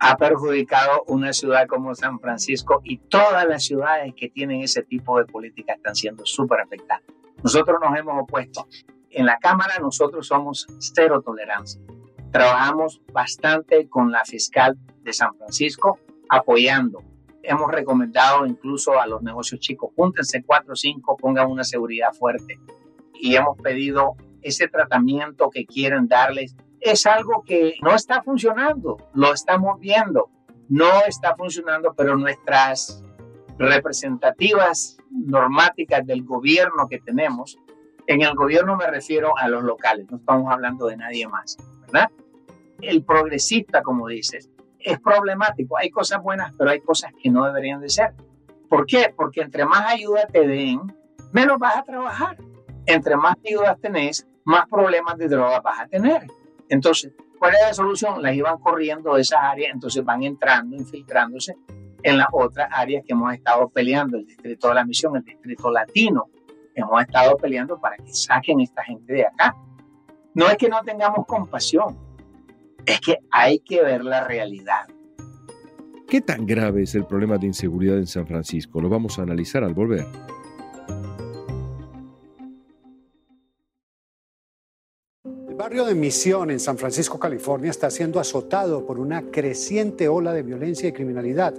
Ha 0.00 0.16
perjudicado 0.16 1.04
una 1.06 1.32
ciudad 1.32 1.66
como 1.66 1.94
San 1.94 2.20
Francisco 2.20 2.80
y 2.84 2.98
todas 2.98 3.46
las 3.48 3.64
ciudades 3.64 4.12
que 4.14 4.28
tienen 4.28 4.60
ese 4.60 4.82
tipo 4.82 5.18
de 5.18 5.24
política 5.24 5.74
están 5.74 5.94
siendo 5.94 6.26
súper 6.26 6.60
afectadas. 6.60 7.02
Nosotros 7.42 7.78
nos 7.80 7.98
hemos 7.98 8.22
opuesto. 8.22 8.66
En 9.10 9.24
la 9.24 9.38
Cámara 9.38 9.78
nosotros 9.80 10.26
somos 10.26 10.66
cero 10.78 11.22
tolerancia. 11.24 11.80
Trabajamos 12.30 13.00
bastante 13.12 13.88
con 13.88 14.10
la 14.10 14.24
fiscal 14.24 14.76
de 15.02 15.12
San 15.12 15.34
Francisco 15.36 15.98
apoyando. 16.28 17.02
Hemos 17.48 17.70
recomendado 17.70 18.44
incluso 18.44 18.98
a 18.98 19.06
los 19.06 19.22
negocios 19.22 19.60
chicos, 19.60 19.90
júntense 19.94 20.42
cuatro 20.44 20.72
o 20.72 20.76
cinco, 20.76 21.16
pongan 21.16 21.48
una 21.48 21.62
seguridad 21.62 22.12
fuerte. 22.12 22.58
Y 23.14 23.36
hemos 23.36 23.56
pedido 23.58 24.16
ese 24.42 24.68
tratamiento 24.68 25.48
que 25.50 25.64
quieren 25.64 26.08
darles. 26.08 26.56
Es 26.80 27.06
algo 27.06 27.44
que 27.44 27.74
no 27.82 27.94
está 27.94 28.22
funcionando, 28.22 28.96
lo 29.14 29.32
estamos 29.32 29.78
viendo. 29.80 30.28
No 30.68 31.04
está 31.06 31.36
funcionando, 31.36 31.94
pero 31.96 32.16
nuestras 32.16 33.04
representativas 33.58 34.98
normáticas 35.10 36.04
del 36.04 36.24
gobierno 36.24 36.88
que 36.88 36.98
tenemos, 36.98 37.58
en 38.06 38.22
el 38.22 38.34
gobierno 38.34 38.76
me 38.76 38.86
refiero 38.88 39.36
a 39.38 39.48
los 39.48 39.62
locales, 39.62 40.06
no 40.10 40.16
estamos 40.18 40.52
hablando 40.52 40.86
de 40.86 40.96
nadie 40.96 41.26
más, 41.28 41.56
¿verdad? 41.82 42.10
El 42.80 43.04
progresista, 43.04 43.82
como 43.82 44.08
dices, 44.08 44.50
es 44.86 45.00
problemático. 45.00 45.76
Hay 45.76 45.90
cosas 45.90 46.22
buenas, 46.22 46.54
pero 46.56 46.70
hay 46.70 46.80
cosas 46.80 47.12
que 47.20 47.28
no 47.28 47.44
deberían 47.44 47.80
de 47.80 47.88
ser. 47.88 48.14
¿Por 48.68 48.86
qué? 48.86 49.12
Porque 49.14 49.40
entre 49.40 49.64
más 49.64 49.92
ayuda 49.92 50.26
te 50.28 50.46
den, 50.46 50.80
menos 51.32 51.58
vas 51.58 51.76
a 51.76 51.82
trabajar. 51.82 52.36
Entre 52.86 53.16
más 53.16 53.34
ayudas 53.44 53.80
tenés, 53.80 54.28
más 54.44 54.68
problemas 54.68 55.18
de 55.18 55.26
droga 55.26 55.60
vas 55.60 55.80
a 55.80 55.88
tener. 55.88 56.28
Entonces, 56.68 57.12
¿cuál 57.36 57.54
es 57.54 57.60
la 57.62 57.74
solución? 57.74 58.22
Las 58.22 58.34
iban 58.34 58.58
corriendo 58.58 59.14
de 59.14 59.22
esas 59.22 59.40
áreas, 59.42 59.72
entonces 59.74 60.04
van 60.04 60.22
entrando, 60.22 60.76
infiltrándose 60.76 61.56
en 62.04 62.18
las 62.18 62.28
otras 62.30 62.68
áreas 62.70 63.02
que 63.04 63.12
hemos 63.12 63.34
estado 63.34 63.68
peleando, 63.68 64.16
el 64.16 64.24
distrito 64.24 64.68
de 64.68 64.74
la 64.74 64.84
misión, 64.84 65.16
el 65.16 65.24
distrito 65.24 65.68
latino. 65.68 66.28
Hemos 66.76 67.02
estado 67.02 67.36
peleando 67.36 67.80
para 67.80 67.96
que 67.96 68.14
saquen 68.14 68.60
esta 68.60 68.84
gente 68.84 69.12
de 69.12 69.26
acá. 69.26 69.56
No 70.32 70.46
es 70.48 70.56
que 70.56 70.68
no 70.68 70.80
tengamos 70.82 71.26
compasión, 71.26 71.98
es 72.86 73.00
que 73.00 73.18
hay 73.30 73.58
que 73.58 73.82
ver 73.82 74.04
la 74.04 74.26
realidad. 74.26 74.86
¿Qué 76.08 76.20
tan 76.20 76.46
grave 76.46 76.84
es 76.84 76.94
el 76.94 77.04
problema 77.04 77.36
de 77.36 77.48
inseguridad 77.48 77.98
en 77.98 78.06
San 78.06 78.26
Francisco? 78.26 78.80
Lo 78.80 78.88
vamos 78.88 79.18
a 79.18 79.22
analizar 79.22 79.64
al 79.64 79.74
volver. 79.74 80.06
El 85.48 85.54
barrio 85.56 85.84
de 85.84 85.96
Misión 85.96 86.52
en 86.52 86.60
San 86.60 86.78
Francisco, 86.78 87.18
California, 87.18 87.70
está 87.70 87.90
siendo 87.90 88.20
azotado 88.20 88.86
por 88.86 89.00
una 89.00 89.30
creciente 89.32 90.06
ola 90.06 90.32
de 90.32 90.44
violencia 90.44 90.88
y 90.88 90.92
criminalidad. 90.92 91.54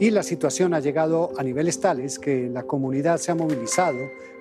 Y 0.00 0.10
la 0.10 0.24
situación 0.24 0.74
ha 0.74 0.80
llegado 0.80 1.30
a 1.38 1.44
niveles 1.44 1.80
tales 1.80 2.18
que 2.18 2.48
la 2.48 2.64
comunidad 2.64 3.18
se 3.18 3.30
ha 3.30 3.36
movilizado 3.36 3.98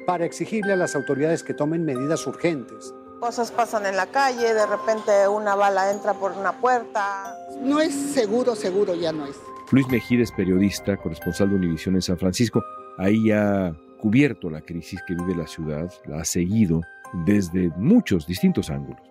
para 0.07 0.25
exigirle 0.25 0.73
a 0.73 0.77
las 0.77 0.95
autoridades 0.95 1.43
que 1.43 1.53
tomen 1.53 1.85
medidas 1.85 2.25
urgentes 2.25 2.91
cosas 3.23 3.53
pasan 3.53 3.85
en 3.85 3.95
la 3.95 4.07
calle, 4.07 4.53
de 4.53 4.65
repente 4.65 5.29
una 5.29 5.55
bala 5.55 5.89
entra 5.91 6.13
por 6.13 6.33
una 6.33 6.51
puerta. 6.51 7.33
No 7.61 7.79
es 7.79 7.93
seguro, 7.93 8.53
seguro 8.53 8.95
ya 8.95 9.13
no 9.13 9.25
es. 9.25 9.39
Luis 9.71 9.87
Mejía 9.87 10.21
es 10.21 10.31
periodista, 10.33 10.97
corresponsal 10.97 11.49
de 11.49 11.55
Univisión 11.55 11.95
en 11.95 12.01
San 12.01 12.17
Francisco. 12.17 12.61
Ahí 12.97 13.31
ha 13.31 13.73
cubierto 13.97 14.49
la 14.49 14.59
crisis 14.59 14.99
que 15.07 15.15
vive 15.15 15.37
la 15.37 15.47
ciudad, 15.47 15.89
la 16.05 16.19
ha 16.19 16.25
seguido 16.25 16.81
desde 17.25 17.71
muchos 17.77 18.27
distintos 18.27 18.69
ángulos. 18.69 19.01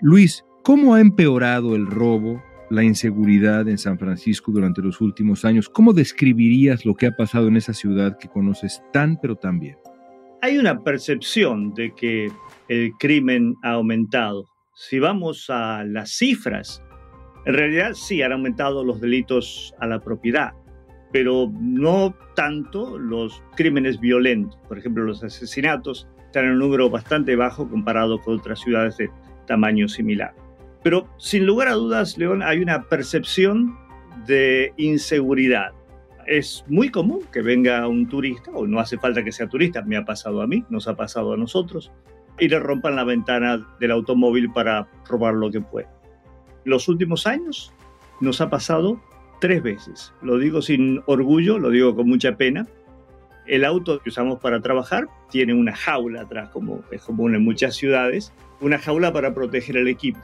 Luis, 0.00 0.42
¿cómo 0.62 0.94
ha 0.94 1.00
empeorado 1.00 1.76
el 1.76 1.86
robo, 1.86 2.42
la 2.70 2.82
inseguridad 2.82 3.68
en 3.68 3.76
San 3.76 3.98
Francisco 3.98 4.52
durante 4.52 4.80
los 4.80 5.02
últimos 5.02 5.44
años? 5.44 5.68
¿Cómo 5.68 5.92
describirías 5.92 6.86
lo 6.86 6.94
que 6.94 7.08
ha 7.08 7.14
pasado 7.14 7.48
en 7.48 7.58
esa 7.58 7.74
ciudad 7.74 8.16
que 8.16 8.28
conoces 8.28 8.82
tan 8.90 9.20
pero 9.20 9.36
tan 9.36 9.60
bien? 9.60 9.76
Hay 10.40 10.56
una 10.56 10.82
percepción 10.82 11.74
de 11.74 11.92
que 11.94 12.32
el 12.70 12.92
crimen 13.00 13.56
ha 13.64 13.72
aumentado. 13.72 14.46
Si 14.76 15.00
vamos 15.00 15.50
a 15.50 15.82
las 15.82 16.12
cifras, 16.12 16.80
en 17.44 17.54
realidad 17.54 17.94
sí 17.94 18.22
han 18.22 18.30
aumentado 18.30 18.84
los 18.84 19.00
delitos 19.00 19.74
a 19.80 19.88
la 19.88 19.98
propiedad, 19.98 20.52
pero 21.12 21.50
no 21.60 22.14
tanto 22.36 22.96
los 22.96 23.42
crímenes 23.56 23.98
violentos. 23.98 24.56
Por 24.68 24.78
ejemplo, 24.78 25.02
los 25.02 25.24
asesinatos 25.24 26.06
están 26.26 26.44
en 26.44 26.52
un 26.52 26.58
número 26.60 26.88
bastante 26.88 27.34
bajo 27.34 27.68
comparado 27.68 28.20
con 28.20 28.38
otras 28.38 28.60
ciudades 28.60 28.96
de 28.98 29.10
tamaño 29.48 29.88
similar. 29.88 30.32
Pero 30.84 31.08
sin 31.18 31.46
lugar 31.46 31.66
a 31.66 31.74
dudas, 31.74 32.16
León, 32.18 32.40
hay 32.40 32.60
una 32.60 32.84
percepción 32.84 33.76
de 34.28 34.72
inseguridad. 34.76 35.72
Es 36.24 36.64
muy 36.68 36.88
común 36.88 37.24
que 37.32 37.42
venga 37.42 37.88
un 37.88 38.08
turista, 38.08 38.52
o 38.52 38.64
no 38.64 38.78
hace 38.78 38.96
falta 38.96 39.24
que 39.24 39.32
sea 39.32 39.48
turista, 39.48 39.82
me 39.82 39.96
ha 39.96 40.04
pasado 40.04 40.40
a 40.40 40.46
mí, 40.46 40.64
nos 40.70 40.86
ha 40.86 40.94
pasado 40.94 41.32
a 41.32 41.36
nosotros, 41.36 41.90
y 42.40 42.48
le 42.48 42.58
rompan 42.58 42.96
la 42.96 43.04
ventana 43.04 43.66
del 43.78 43.92
automóvil 43.92 44.50
para 44.50 44.88
robar 45.08 45.34
lo 45.34 45.50
que 45.50 45.60
puede. 45.60 45.88
Los 46.64 46.88
últimos 46.88 47.26
años 47.26 47.72
nos 48.20 48.40
ha 48.40 48.50
pasado 48.50 49.00
tres 49.40 49.62
veces. 49.62 50.12
Lo 50.22 50.38
digo 50.38 50.62
sin 50.62 51.02
orgullo, 51.06 51.58
lo 51.58 51.70
digo 51.70 51.94
con 51.94 52.08
mucha 52.08 52.36
pena. 52.36 52.66
El 53.46 53.64
auto 53.64 54.00
que 54.00 54.10
usamos 54.10 54.38
para 54.40 54.60
trabajar 54.60 55.06
tiene 55.30 55.54
una 55.54 55.74
jaula 55.74 56.22
atrás, 56.22 56.50
como 56.50 56.82
es 56.90 57.02
común 57.02 57.34
en 57.34 57.44
muchas 57.44 57.74
ciudades, 57.74 58.32
una 58.60 58.78
jaula 58.78 59.12
para 59.12 59.34
proteger 59.34 59.76
el 59.76 59.88
equipo. 59.88 60.20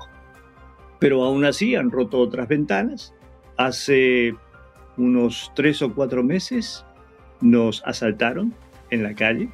Pero 0.99 1.25
aún 1.25 1.45
así 1.45 1.75
han 1.75 1.91
roto 1.91 2.19
otras 2.19 2.49
ventanas. 2.49 3.15
Hace 3.57 4.35
unos 4.97 5.53
tres 5.55 5.83
o 5.83 5.95
cuatro 5.95 6.23
meses 6.23 6.85
nos 7.41 7.83
asaltaron 7.85 8.55
en 8.91 9.03
la 9.03 9.15
calle 9.15 9.51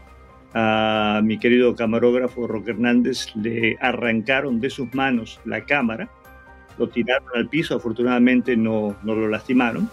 a 0.55 1.21
mi 1.25 1.39
querido 1.39 1.75
camarógrafo 1.75 2.47
Roque 2.47 2.73
Hernández 2.73 3.35
le 3.37 3.77
arrancaron 3.81 4.61
de 4.61 4.71
sus 4.71 4.93
manos 4.95 5.41
la 5.45 5.65
cámara, 5.65 6.11
lo 6.79 6.89
tiraron 6.89 7.29
al 7.35 7.49
piso, 7.49 7.77
afortunadamente 7.77 8.57
no, 8.57 8.97
no 9.03 9.15
lo 9.15 9.29
lastimaron, 9.29 9.89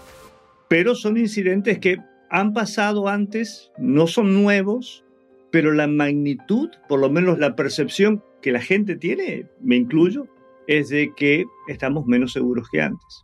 pero 0.67 0.95
son 0.95 1.17
incidentes 1.17 1.79
que 1.79 1.97
han 2.29 2.53
pasado 2.53 3.07
antes, 3.07 3.71
no 3.77 4.07
son 4.07 4.43
nuevos, 4.43 5.03
pero 5.51 5.73
la 5.73 5.87
magnitud, 5.87 6.69
por 6.87 6.99
lo 6.99 7.09
menos 7.09 7.39
la 7.39 7.55
percepción 7.55 8.23
que 8.41 8.51
la 8.51 8.61
gente 8.61 8.95
tiene, 8.95 9.47
me 9.61 9.75
incluyo, 9.75 10.27
es 10.67 10.89
de 10.89 11.11
que 11.17 11.45
estamos 11.67 12.05
menos 12.05 12.33
seguros 12.33 12.67
que 12.71 12.81
antes. 12.81 13.23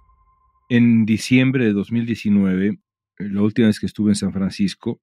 En 0.69 1.05
diciembre 1.05 1.65
de 1.65 1.73
2019, 1.73 2.79
la 3.19 3.41
última 3.41 3.67
vez 3.67 3.79
que 3.79 3.85
estuve 3.85 4.11
en 4.11 4.15
San 4.15 4.33
Francisco, 4.33 4.99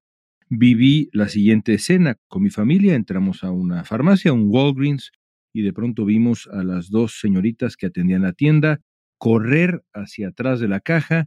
viví 0.48 1.08
la 1.12 1.28
siguiente 1.28 1.74
escena. 1.74 2.16
Con 2.28 2.42
mi 2.42 2.50
familia 2.50 2.94
entramos 2.94 3.44
a 3.44 3.50
una 3.50 3.84
farmacia, 3.84 4.32
un 4.32 4.48
Walgreens, 4.48 5.12
y 5.52 5.62
de 5.62 5.72
pronto 5.72 6.04
vimos 6.04 6.48
a 6.52 6.64
las 6.64 6.90
dos 6.90 7.18
señoritas 7.20 7.76
que 7.76 7.86
atendían 7.86 8.22
la 8.22 8.32
tienda 8.32 8.80
correr 9.18 9.84
hacia 9.92 10.28
atrás 10.28 10.58
de 10.58 10.66
la 10.66 10.80
caja. 10.80 11.26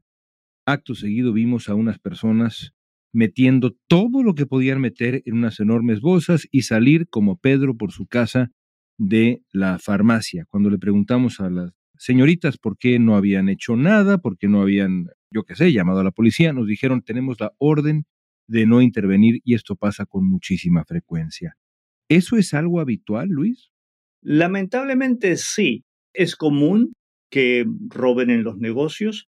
Acto 0.65 0.95
seguido 0.95 1.31
vimos 1.31 1.69
a 1.69 1.75
unas 1.75 1.97
personas 1.97 2.73
metiendo 3.13 3.77
todo 3.87 4.21
lo 4.21 4.35
que 4.35 4.45
podían 4.45 4.81
meter 4.81 5.21
en 5.25 5.35
unas 5.35 5.61
enormes 5.61 6.01
bolsas 6.01 6.45
y 6.51 6.63
salir 6.63 7.07
como 7.07 7.37
Pedro 7.37 7.77
por 7.77 7.93
su 7.93 8.07
casa 8.07 8.51
de 8.97 9.41
la 9.53 9.79
farmacia. 9.79 10.45
Cuando 10.49 10.69
le 10.69 10.77
preguntamos 10.77 11.39
a 11.39 11.49
las 11.49 11.71
señoritas 11.97 12.57
por 12.57 12.77
qué 12.77 12.99
no 12.99 13.15
habían 13.15 13.47
hecho 13.47 13.77
nada, 13.77 14.17
por 14.17 14.37
qué 14.37 14.49
no 14.49 14.61
habían, 14.61 15.07
yo 15.31 15.43
qué 15.43 15.55
sé, 15.55 15.71
llamado 15.71 16.01
a 16.01 16.03
la 16.03 16.11
policía, 16.11 16.51
nos 16.51 16.67
dijeron 16.67 17.01
tenemos 17.01 17.39
la 17.39 17.53
orden 17.57 18.05
de 18.47 18.65
no 18.65 18.81
intervenir 18.81 19.41
y 19.43 19.55
esto 19.55 19.75
pasa 19.75 20.05
con 20.05 20.27
muchísima 20.29 20.85
frecuencia. 20.85 21.57
¿Eso 22.09 22.37
es 22.37 22.53
algo 22.53 22.79
habitual, 22.79 23.29
Luis? 23.29 23.71
Lamentablemente 24.21 25.37
sí. 25.37 25.83
Es 26.13 26.35
común 26.35 26.93
que 27.29 27.65
roben 27.89 28.29
en 28.29 28.43
los 28.43 28.57
negocios. 28.57 29.27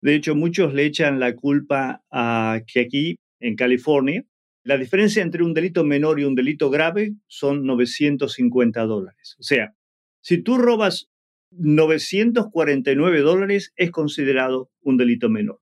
De 0.00 0.14
hecho, 0.14 0.36
muchos 0.36 0.74
le 0.74 0.84
echan 0.84 1.18
la 1.18 1.34
culpa 1.34 2.02
a 2.10 2.60
que 2.66 2.80
aquí, 2.80 3.16
en 3.40 3.56
California, 3.56 4.24
la 4.62 4.76
diferencia 4.76 5.22
entre 5.22 5.42
un 5.42 5.54
delito 5.54 5.84
menor 5.84 6.20
y 6.20 6.24
un 6.24 6.34
delito 6.34 6.70
grave 6.70 7.14
son 7.26 7.64
950 7.64 8.82
dólares. 8.82 9.36
O 9.38 9.42
sea, 9.42 9.74
si 10.20 10.42
tú 10.42 10.58
robas 10.58 11.08
949 11.52 13.20
dólares, 13.20 13.72
es 13.76 13.90
considerado 13.90 14.70
un 14.82 14.96
delito 14.96 15.28
menor. 15.28 15.60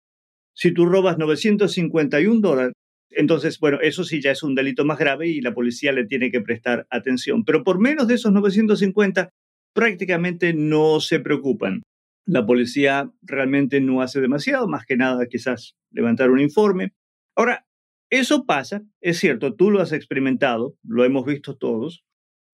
Si 0.54 0.72
tú 0.72 0.86
robas 0.86 1.18
951 1.18 2.40
dólares, 2.40 2.74
entonces, 3.10 3.58
bueno, 3.58 3.78
eso 3.80 4.04
sí 4.04 4.20
ya 4.20 4.30
es 4.30 4.42
un 4.42 4.54
delito 4.54 4.84
más 4.84 4.98
grave 4.98 5.28
y 5.28 5.40
la 5.40 5.54
policía 5.54 5.92
le 5.92 6.06
tiene 6.06 6.30
que 6.30 6.40
prestar 6.40 6.86
atención. 6.90 7.44
Pero 7.44 7.64
por 7.64 7.78
menos 7.78 8.08
de 8.08 8.14
esos 8.14 8.32
950, 8.32 9.30
prácticamente 9.72 10.54
no 10.54 11.00
se 11.00 11.20
preocupan. 11.20 11.82
La 12.26 12.44
policía 12.44 13.10
realmente 13.22 13.80
no 13.80 14.02
hace 14.02 14.20
demasiado, 14.20 14.66
más 14.68 14.84
que 14.84 14.96
nada 14.96 15.26
quizás 15.26 15.76
levantar 15.90 16.30
un 16.30 16.40
informe. 16.40 16.92
Ahora, 17.36 17.66
eso 18.10 18.46
pasa, 18.46 18.82
es 19.00 19.18
cierto, 19.18 19.54
tú 19.54 19.70
lo 19.70 19.80
has 19.80 19.92
experimentado, 19.92 20.76
lo 20.84 21.04
hemos 21.04 21.24
visto 21.24 21.56
todos, 21.56 22.04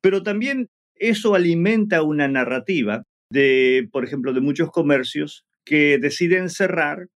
pero 0.00 0.22
también 0.22 0.68
eso 0.94 1.34
alimenta 1.34 2.02
una 2.02 2.28
narrativa 2.28 3.04
de, 3.30 3.88
por 3.92 4.04
ejemplo, 4.04 4.32
de 4.32 4.40
muchos 4.40 4.70
comercios 4.70 5.44
que 5.64 5.98
deciden 5.98 6.50
cerrar 6.50 7.08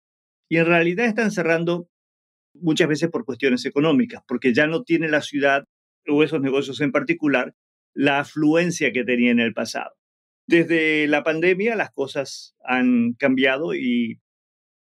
y 0.49 0.57
en 0.57 0.65
realidad 0.65 1.07
están 1.07 1.31
cerrando 1.31 1.89
muchas 2.61 2.87
veces 2.87 3.09
por 3.09 3.25
cuestiones 3.25 3.65
económicas, 3.65 4.21
porque 4.27 4.53
ya 4.53 4.67
no 4.67 4.83
tiene 4.83 5.07
la 5.07 5.21
ciudad 5.21 5.65
o 6.07 6.23
esos 6.23 6.41
negocios 6.41 6.81
en 6.81 6.91
particular 6.91 7.53
la 7.93 8.19
afluencia 8.19 8.91
que 8.91 9.03
tenía 9.03 9.31
en 9.31 9.39
el 9.39 9.53
pasado. 9.53 9.91
Desde 10.47 11.07
la 11.07 11.23
pandemia 11.23 11.75
las 11.75 11.91
cosas 11.91 12.55
han 12.63 13.13
cambiado 13.13 13.73
y 13.73 14.19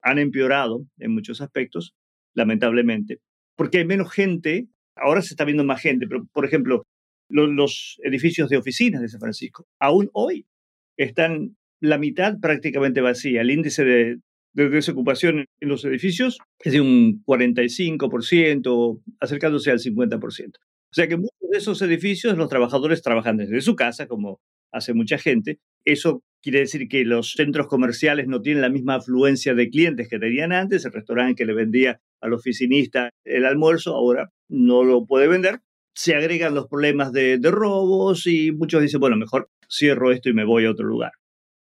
han 0.03 0.19
empeorado 0.19 0.87
en 0.99 1.13
muchos 1.13 1.41
aspectos, 1.41 1.95
lamentablemente, 2.35 3.21
porque 3.57 3.79
hay 3.79 3.87
menos 3.87 4.13
gente, 4.13 4.67
ahora 4.97 5.23
se 5.23 5.33
está 5.33 5.45
viendo 5.45 5.65
más 5.65 5.81
gente, 5.81 6.07
pero 6.07 6.27
por 6.33 6.45
ejemplo, 6.45 6.85
los, 7.31 7.99
edificios 8.03 8.51
de 8.51 8.59
oficinas 8.59 9.01
de 9.01 9.09
San 9.09 9.21
Francisco, 9.21 9.67
aún 9.81 10.11
hoy 10.13 10.47
están 10.99 11.57
la 11.81 11.99
mitad 11.99 12.39
prácticamente 12.41 13.01
vacía. 13.01 13.41
El 13.41 13.51
índice 13.51 13.85
de, 13.85 14.19
de 14.55 14.69
desocupación 14.69 15.47
en 15.61 15.69
los 15.69 15.85
edificios 15.85 16.39
es 16.61 16.73
de 16.73 16.81
un 16.81 17.23
45%, 17.25 19.03
acercándose 19.21 19.71
al 19.71 19.81
50%. 19.81 20.57
O 20.57 20.95
sea 20.95 21.09
que 21.09 21.17
muchos 21.17 21.51
de 21.51 21.59
esos 21.59 21.83
edificios 21.83 22.39
los 22.39 22.49
trabajadores 22.49 23.03
trabajan 23.03 23.37
desde 23.37 23.61
su 23.61 23.75
casa, 23.75 24.07
como 24.07 24.41
hace 24.73 24.95
mucha 24.95 25.19
gente. 25.19 25.59
Eso 25.85 26.23
quiere 26.43 26.61
decir 26.61 26.89
que 26.89 27.05
los 27.05 27.33
centros 27.33 27.67
comerciales 27.67 28.27
no 28.29 28.41
tienen 28.41 28.63
la 28.63 28.69
misma 28.69 28.97
afluencia 28.97 29.55
de 29.55 29.71
clientes 29.71 30.09
que 30.09 30.19
tenían 30.19 30.53
antes. 30.53 30.85
El 30.85 30.93
restaurante 30.93 31.35
que 31.35 31.47
le 31.47 31.55
vendía 31.55 32.01
al 32.21 32.33
oficinista 32.33 33.11
el 33.25 33.45
almuerzo 33.45 33.95
ahora 33.95 34.31
no 34.49 34.85
lo 34.85 35.07
puede 35.07 35.27
vender. 35.27 35.61
Se 35.95 36.15
agregan 36.15 36.55
los 36.55 36.67
problemas 36.69 37.13
de, 37.13 37.39
robos 37.43 38.27
y 38.27 38.53
muchos 38.53 38.83
dicen, 38.83 39.01
bueno, 39.01 39.17
mejor 39.17 39.49
cierro 39.71 40.13
esto 40.13 40.29
y 40.29 40.35
me 40.35 40.45
voy 40.45 40.65
a 40.65 40.71
otro 40.71 40.87
lugar. 40.87 41.13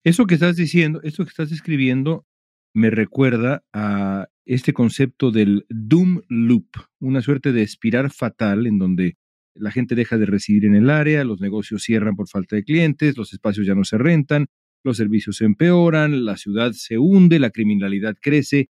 Eso 0.04 0.25
que 0.25 0.36
estás 0.36 0.56
diciendo, 0.56 1.00
esto 1.04 1.24
que 1.24 1.30
estás 1.30 1.50
describiendo, 1.50 2.25
me 2.74 2.89
recuerda 2.89 3.63
a 3.74 4.27
este 4.46 4.74
concepto 4.74 5.32
del 5.32 5.65
doom 5.70 6.22
loop, 6.27 6.68
una 7.00 7.22
suerte 7.22 7.51
de 7.51 7.62
espiral 7.62 8.12
fatal 8.12 8.68
en 8.68 8.77
donde 8.77 9.18
la 9.56 9.72
gente 9.72 9.96
deja 9.96 10.18
de 10.18 10.25
residir 10.25 10.65
en 10.65 10.75
el 10.75 10.89
área, 10.89 11.24
los 11.24 11.39
negocios 11.39 11.84
cierran 11.84 12.15
por 12.15 12.27
falta 12.27 12.56
de 12.56 12.63
clientes, 12.63 13.18
los 13.18 13.34
espacios 13.34 13.68
ya 13.68 13.75
no 13.75 13.84
se 13.84 13.98
rentan, 13.98 14.48
los 14.84 14.98
servicios 14.98 15.38
se 15.38 15.46
empeoran, 15.46 16.25
la 16.25 16.38
ciudad 16.38 16.72
se 16.74 16.98
hunde, 16.98 17.39
la 17.39 17.51
criminalidad 17.51 18.15
crece. 18.20 18.70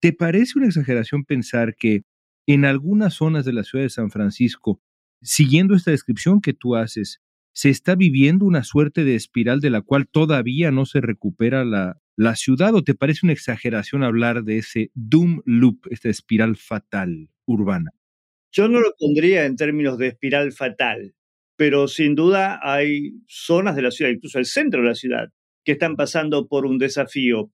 ¿Te 0.00 0.12
parece 0.12 0.58
una 0.58 0.68
exageración 0.68 1.24
pensar 1.24 1.74
que 1.74 2.02
en 2.46 2.64
algunas 2.64 3.14
zonas 3.14 3.44
de 3.44 3.52
la 3.52 3.64
ciudad 3.64 3.84
de 3.84 3.90
San 3.90 4.10
Francisco, 4.10 4.80
siguiendo 5.20 5.74
esta 5.74 5.90
descripción 5.90 6.40
que 6.40 6.54
tú 6.54 6.76
haces, 6.76 7.20
se 7.52 7.70
está 7.70 7.94
viviendo 7.94 8.44
una 8.44 8.64
suerte 8.64 9.04
de 9.04 9.14
espiral 9.14 9.60
de 9.60 9.70
la 9.70 9.82
cual 9.82 10.08
todavía 10.08 10.70
no 10.70 10.86
se 10.86 11.00
recupera 11.00 11.64
la, 11.64 12.00
la 12.16 12.36
ciudad 12.36 12.74
o 12.74 12.84
te 12.84 12.94
parece 12.94 13.20
una 13.24 13.32
exageración 13.32 14.04
hablar 14.04 14.44
de 14.44 14.58
ese 14.58 14.90
doom 14.94 15.40
loop, 15.46 15.86
esta 15.90 16.10
espiral 16.10 16.56
fatal 16.56 17.30
urbana? 17.46 17.92
Yo 18.52 18.68
no 18.68 18.80
lo 18.80 18.92
pondría 18.98 19.46
en 19.46 19.56
términos 19.56 19.96
de 19.96 20.08
espiral 20.08 20.52
fatal, 20.52 21.14
pero 21.56 21.88
sin 21.88 22.14
duda 22.14 22.60
hay 22.62 23.12
zonas 23.26 23.74
de 23.74 23.82
la 23.82 23.90
ciudad, 23.90 24.10
incluso 24.10 24.38
el 24.38 24.46
centro 24.46 24.82
de 24.82 24.88
la 24.88 24.94
ciudad, 24.94 25.28
que 25.64 25.72
están 25.72 25.96
pasando 25.96 26.46
por 26.46 26.66
un 26.66 26.76
desafío, 26.78 27.52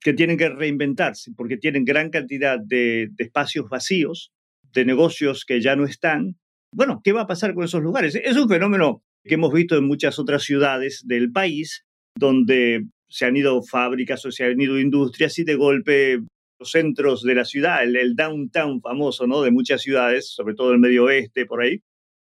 que 0.00 0.14
tienen 0.14 0.36
que 0.36 0.48
reinventarse, 0.48 1.32
porque 1.36 1.56
tienen 1.56 1.84
gran 1.84 2.10
cantidad 2.10 2.58
de, 2.58 3.08
de 3.12 3.24
espacios 3.24 3.68
vacíos, 3.68 4.32
de 4.72 4.84
negocios 4.84 5.44
que 5.44 5.60
ya 5.60 5.76
no 5.76 5.84
están. 5.84 6.38
Bueno, 6.72 7.00
¿qué 7.04 7.12
va 7.12 7.22
a 7.22 7.26
pasar 7.26 7.54
con 7.54 7.64
esos 7.64 7.82
lugares? 7.82 8.14
Es 8.14 8.36
un 8.36 8.48
fenómeno 8.48 9.04
que 9.28 9.34
hemos 9.36 9.52
visto 9.52 9.76
en 9.76 9.84
muchas 9.84 10.18
otras 10.18 10.42
ciudades 10.42 11.04
del 11.06 11.30
país, 11.30 11.84
donde 12.16 12.86
se 13.08 13.26
han 13.26 13.36
ido 13.36 13.62
fábricas 13.62 14.24
o 14.24 14.32
se 14.32 14.44
han 14.44 14.60
ido 14.60 14.78
industrias 14.78 15.38
y 15.38 15.44
de 15.44 15.54
golpe 15.54 16.20
los 16.58 16.70
centros 16.72 17.22
de 17.22 17.34
la 17.34 17.44
ciudad, 17.44 17.84
el, 17.84 18.16
downtown 18.16 18.80
famoso, 18.80 19.26
¿no? 19.26 19.42
De 19.42 19.52
muchas 19.52 19.82
ciudades, 19.82 20.28
sobre 20.28 20.54
todo 20.54 20.72
el 20.72 20.80
medio 20.80 21.04
oeste, 21.04 21.46
por 21.46 21.62
ahí, 21.62 21.82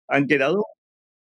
han 0.08 0.26
quedado 0.26 0.64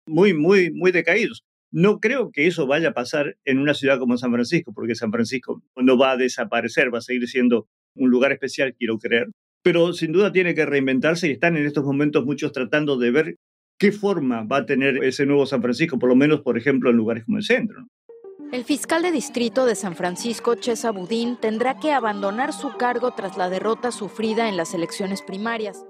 muy, 0.08 0.34
muy, 0.34 0.72
muy 0.72 0.92
decaídos. 0.92 1.44
No 1.72 2.00
creo 2.00 2.32
que 2.32 2.48
eso 2.48 2.68
vaya 2.68 2.90
a 2.90 2.94
pasar 2.94 3.36
en 3.44 3.60
una 3.60 3.74
ciudad 3.74 4.00
como 4.00 4.18
San 4.18 4.32
Francisco, 4.32 4.72
porque 4.74 4.96
San 4.96 5.12
Francisco 5.12 5.62
no 5.76 5.98
va 5.98 6.12
a 6.12 6.18
desaparecer, 6.18 6.94
va 6.94 7.00
a 7.00 7.02
seguir 7.02 7.28
siendo 7.28 7.68
un 7.96 8.10
lugar 8.10 8.32
especial, 8.32 8.74
quiero 8.78 8.98
creer. 8.98 9.28
Pero 9.62 9.92
sin 9.94 10.14
duda 10.14 10.32
tiene 10.32 10.56
que 10.56 10.66
reinventarse 10.66 11.28
y 11.28 11.32
están 11.32 11.58
en 11.58 11.66
estos 11.66 11.84
momentos 11.84 12.24
muchos 12.24 12.54
tratando 12.54 12.98
de 12.98 13.12
ver 13.12 13.36
qué 13.78 13.92
forma 13.92 14.44
va 14.44 14.58
a 14.58 14.66
tener 14.66 15.04
ese 15.04 15.26
nuevo 15.26 15.46
San 15.46 15.62
Francisco, 15.62 16.00
por 16.00 16.10
lo 16.10 16.16
menos, 16.16 16.42
por 16.42 16.58
ejemplo, 16.58 16.90
en 16.90 16.98
lugares 16.98 17.26
como 17.26 17.38
el 17.38 17.44
centro. 17.44 17.88
El 18.52 18.64
fiscal 18.64 19.02
de 19.02 19.12
distrito 19.12 19.66
de 19.66 19.76
San 19.76 19.96
Francisco, 19.96 20.56
Chesa 20.56 20.92
Budín, 20.92 21.38
tendrá 21.42 21.80
que 21.80 21.92
abandonar 21.92 22.54
su 22.54 22.78
cargo 22.78 23.12
tras 23.12 23.38
la 23.38 23.50
derrota 23.50 23.92
sufrida 23.92 24.48
en 24.48 24.56
las 24.56 24.74
elecciones 24.74 25.22
primarias. 25.22 25.86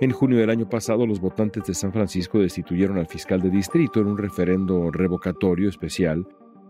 En 0.00 0.12
junio 0.12 0.38
del 0.38 0.50
año 0.50 0.68
pasado, 0.68 1.06
los 1.06 1.20
votantes 1.20 1.64
de 1.64 1.74
San 1.74 1.92
Francisco 1.92 2.38
destituyeron 2.38 2.98
al 2.98 3.06
fiscal 3.06 3.40
de 3.40 3.50
distrito 3.50 4.00
en 4.00 4.06
un 4.06 4.18
referendo 4.18 4.90
revocatorio 4.90 5.68
especial 5.68 6.26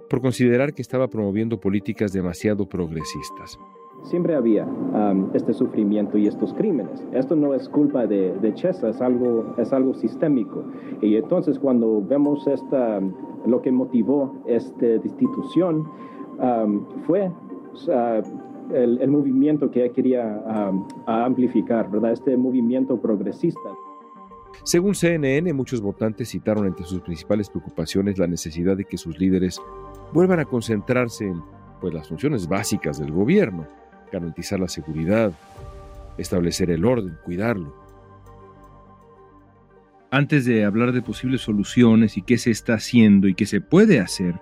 por 0.09 0.21
considerar 0.21 0.73
que 0.73 0.83
estaba 0.83 1.09
promoviendo 1.09 1.61
políticas 1.61 2.13
demasiado 2.13 2.69
progresistas 2.69 3.59
siempre 4.07 4.35
había 4.35 4.65
um, 4.65 5.31
este 5.35 5.53
sufrimiento 5.53 6.17
y 6.17 6.27
estos 6.27 6.55
crímenes. 6.55 7.05
Esto 7.13 7.37
no 7.37 7.55
es 7.55 7.69
culpa 7.69 8.07
de, 8.07 8.33
de 8.41 8.55
Chesa, 8.55 8.89
es 8.89 9.01
algo, 9.01 9.55
es 9.59 9.73
algo 9.73 9.95
sistémico. 9.95 10.65
Y 11.01 11.17
entonces 11.17 11.59
cuando 11.59 12.03
vemos 12.03 12.47
esta, 12.47 13.01
lo 13.47 13.63
que 13.63 13.73
motivó 13.73 14.35
esta 14.47 14.87
destitución 14.87 15.89
um, 16.41 16.85
fue 17.07 17.29
uh, 17.29 18.75
el, 18.75 19.09
movimiento 19.09 19.71
que 19.71 19.91
quería 19.91 20.43
um, 20.71 20.87
amplificar, 21.07 21.91
¿verdad? 21.91 22.13
Este 22.13 22.37
movimiento 22.37 23.01
progresista. 23.01 23.71
Según 24.63 24.95
CNN, 24.95 25.53
muchos 25.53 25.81
votantes 25.81 26.31
citaron 26.31 26.67
entre 26.67 26.87
sus 26.87 27.01
principales 27.01 27.51
preocupaciones 27.51 28.19
la 28.19 28.27
necesidad 28.27 28.77
de 28.77 28.85
que 28.85 28.97
sus 28.97 29.19
líderes 29.19 29.61
vuelvan 30.13 30.41
a 30.41 30.45
concentrarse 30.45 31.27
en 31.27 31.43
pues, 31.81 31.93
las 31.93 32.09
funciones 32.09 32.49
básicas 32.49 32.99
del 32.99 33.13
gobierno 33.13 33.67
garantizar 34.13 34.61
la 34.61 34.69
seguridad, 34.69 35.33
establecer 36.19 36.71
el 36.71 36.85
orden, 36.85 37.17
cuidarlo. 37.25 37.75
Antes 40.11 40.45
de 40.45 40.65
hablar 40.65 40.93
de 40.93 41.03
posibles 41.03 41.43
soluciones 41.43 42.17
y 42.17 42.23
qué 42.23 42.39
se 42.39 42.51
está 42.51 42.75
haciendo 42.75 43.29
y 43.29 43.35
qué 43.35 43.45
se 43.45 43.61
puede 43.61 44.01
hacer, 44.01 44.35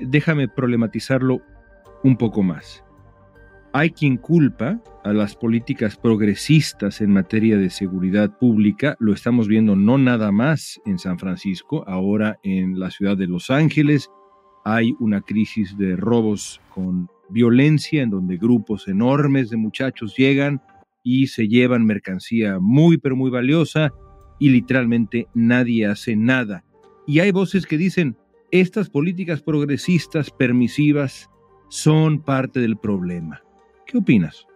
déjame 0.00 0.48
problematizarlo 0.48 1.40
un 2.02 2.16
poco 2.16 2.42
más. 2.42 2.84
Hay 3.72 3.90
quien 3.90 4.16
culpa 4.16 4.80
a 5.04 5.12
las 5.12 5.36
políticas 5.36 5.96
progresistas 5.96 7.00
en 7.00 7.12
materia 7.12 7.58
de 7.58 7.68
seguridad 7.68 8.38
pública, 8.38 8.96
lo 9.00 9.12
estamos 9.12 9.48
viendo 9.48 9.76
no 9.76 9.98
nada 9.98 10.32
más 10.32 10.80
en 10.86 10.98
San 10.98 11.18
Francisco, 11.18 11.84
ahora 11.86 12.38
en 12.42 12.80
la 12.80 12.90
ciudad 12.90 13.16
de 13.16 13.26
Los 13.26 13.50
Ángeles 13.50 14.08
hay 14.64 14.94
una 14.98 15.20
crisis 15.20 15.76
de 15.76 15.94
robos 15.94 16.60
con 16.74 17.08
violencia 17.28 18.02
en 18.02 18.10
donde 18.10 18.36
grupos 18.36 18.88
enormes 18.88 19.50
de 19.50 19.56
muchachos 19.56 20.14
llegan 20.16 20.60
y 21.02 21.28
se 21.28 21.48
llevan 21.48 21.84
mercancía 21.84 22.58
muy 22.60 22.98
pero 22.98 23.16
muy 23.16 23.30
valiosa 23.30 23.92
y 24.38 24.50
literalmente 24.50 25.28
nadie 25.34 25.86
hace 25.86 26.16
nada. 26.16 26.64
Y 27.06 27.20
hay 27.20 27.30
voces 27.30 27.66
que 27.66 27.78
dicen, 27.78 28.16
estas 28.50 28.90
políticas 28.90 29.42
progresistas 29.42 30.30
permisivas 30.30 31.30
son 31.68 32.22
parte 32.22 32.60
del 32.60 32.76
problema. 32.76 33.42
¿Qué 33.86 33.98
opinas? 33.98 34.46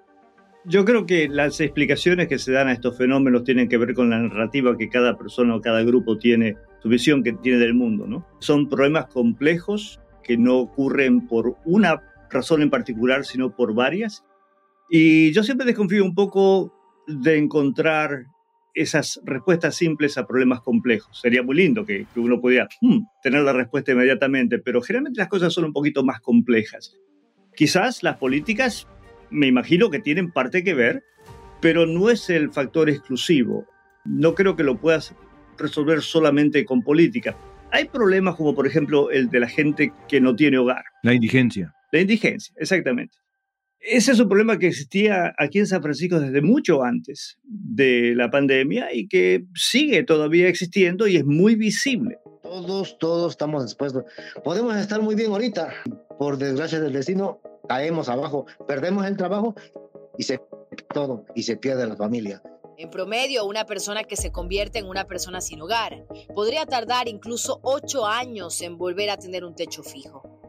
Yo 0.64 0.84
creo 0.84 1.06
que 1.06 1.28
las 1.28 1.60
explicaciones 1.60 2.28
que 2.28 2.38
se 2.38 2.52
dan 2.52 2.68
a 2.68 2.72
estos 2.72 2.98
fenómenos 2.98 3.44
tienen 3.44 3.68
que 3.68 3.78
ver 3.78 3.94
con 3.94 4.10
la 4.10 4.18
narrativa 4.18 4.76
que 4.76 4.90
cada 4.90 5.16
persona 5.16 5.56
o 5.56 5.60
cada 5.60 5.82
grupo 5.82 6.18
tiene, 6.18 6.56
su 6.82 6.88
visión 6.88 7.22
que 7.22 7.32
tiene 7.32 7.58
del 7.58 7.74
mundo, 7.74 8.06
¿no? 8.06 8.26
Son 8.40 8.68
problemas 8.68 9.06
complejos 9.06 10.00
que 10.22 10.36
no 10.36 10.58
ocurren 10.58 11.26
por 11.26 11.56
una 11.64 12.02
razón 12.30 12.62
en 12.62 12.70
particular, 12.70 13.24
sino 13.24 13.54
por 13.54 13.74
varias. 13.74 14.24
Y 14.88 15.32
yo 15.32 15.42
siempre 15.42 15.66
desconfío 15.66 16.04
un 16.04 16.14
poco 16.14 16.74
de 17.06 17.38
encontrar 17.38 18.26
esas 18.74 19.20
respuestas 19.24 19.74
simples 19.76 20.16
a 20.16 20.26
problemas 20.26 20.60
complejos. 20.60 21.20
Sería 21.20 21.42
muy 21.42 21.56
lindo 21.56 21.84
que, 21.84 22.06
uno 22.16 22.40
pudiera 22.40 22.68
hmm, 22.80 23.00
tener 23.22 23.42
la 23.42 23.52
respuesta 23.52 23.92
inmediatamente, 23.92 24.58
pero 24.58 24.80
generalmente 24.80 25.18
las 25.18 25.28
cosas 25.28 25.52
son 25.52 25.64
un 25.64 25.72
poquito 25.72 26.04
más 26.04 26.20
complejas. 26.20 26.96
Quizás 27.54 28.02
las 28.02 28.16
políticas, 28.16 28.86
me 29.30 29.46
imagino 29.46 29.90
que 29.90 29.98
tienen 29.98 30.30
parte 30.30 30.62
que 30.62 30.74
ver, 30.74 31.02
pero 31.60 31.86
no 31.86 32.10
es 32.10 32.30
el 32.30 32.50
factor 32.50 32.88
exclusivo. 32.88 33.66
No 34.04 34.34
creo 34.34 34.56
que 34.56 34.64
lo 34.64 34.78
puedas 34.78 35.14
resolver 35.58 36.00
solamente 36.00 36.64
con 36.64 36.82
política. 36.82 37.36
Hay 37.72 37.84
problemas 37.86 38.36
como 38.36 38.54
por 38.54 38.66
ejemplo 38.66 39.10
el 39.10 39.28
de 39.28 39.40
la 39.40 39.48
gente 39.48 39.92
que 40.08 40.20
no 40.20 40.34
tiene 40.34 40.58
hogar. 40.58 40.82
La 41.02 41.12
indigencia. 41.12 41.74
La 41.90 42.00
indigencia, 42.00 42.54
exactamente. 42.58 43.16
Ese 43.80 44.12
es 44.12 44.20
un 44.20 44.28
problema 44.28 44.58
que 44.58 44.66
existía 44.66 45.34
aquí 45.38 45.58
en 45.58 45.66
San 45.66 45.82
Francisco 45.82 46.20
desde 46.20 46.42
mucho 46.42 46.82
antes 46.82 47.38
de 47.42 48.14
la 48.14 48.30
pandemia 48.30 48.92
y 48.92 49.08
que 49.08 49.46
sigue 49.54 50.02
todavía 50.04 50.48
existiendo 50.48 51.06
y 51.06 51.16
es 51.16 51.24
muy 51.24 51.54
visible. 51.54 52.18
Todos, 52.42 52.98
todos 52.98 53.32
estamos 53.32 53.64
expuestos. 53.64 54.04
Podemos 54.44 54.76
estar 54.76 55.00
muy 55.00 55.14
bien 55.14 55.30
ahorita. 55.30 55.72
Por 56.18 56.36
desgracia 56.36 56.78
del 56.78 56.92
destino, 56.92 57.40
caemos 57.68 58.10
abajo, 58.10 58.44
perdemos 58.68 59.06
el 59.06 59.16
trabajo 59.16 59.54
y 60.18 60.24
se 60.24 60.38
todo 60.92 61.24
y 61.34 61.44
se 61.44 61.56
pierde 61.56 61.86
la 61.86 61.96
familia. 61.96 62.42
En 62.76 62.90
promedio, 62.90 63.46
una 63.46 63.64
persona 63.64 64.04
que 64.04 64.16
se 64.16 64.30
convierte 64.32 64.78
en 64.78 64.86
una 64.86 65.06
persona 65.06 65.40
sin 65.40 65.60
hogar 65.60 66.06
podría 66.34 66.66
tardar 66.66 67.08
incluso 67.08 67.60
ocho 67.62 68.06
años 68.06 68.60
en 68.62 68.76
volver 68.78 69.10
a 69.10 69.16
tener 69.16 69.44
un 69.44 69.54
techo 69.54 69.82
fijo. 69.82 70.39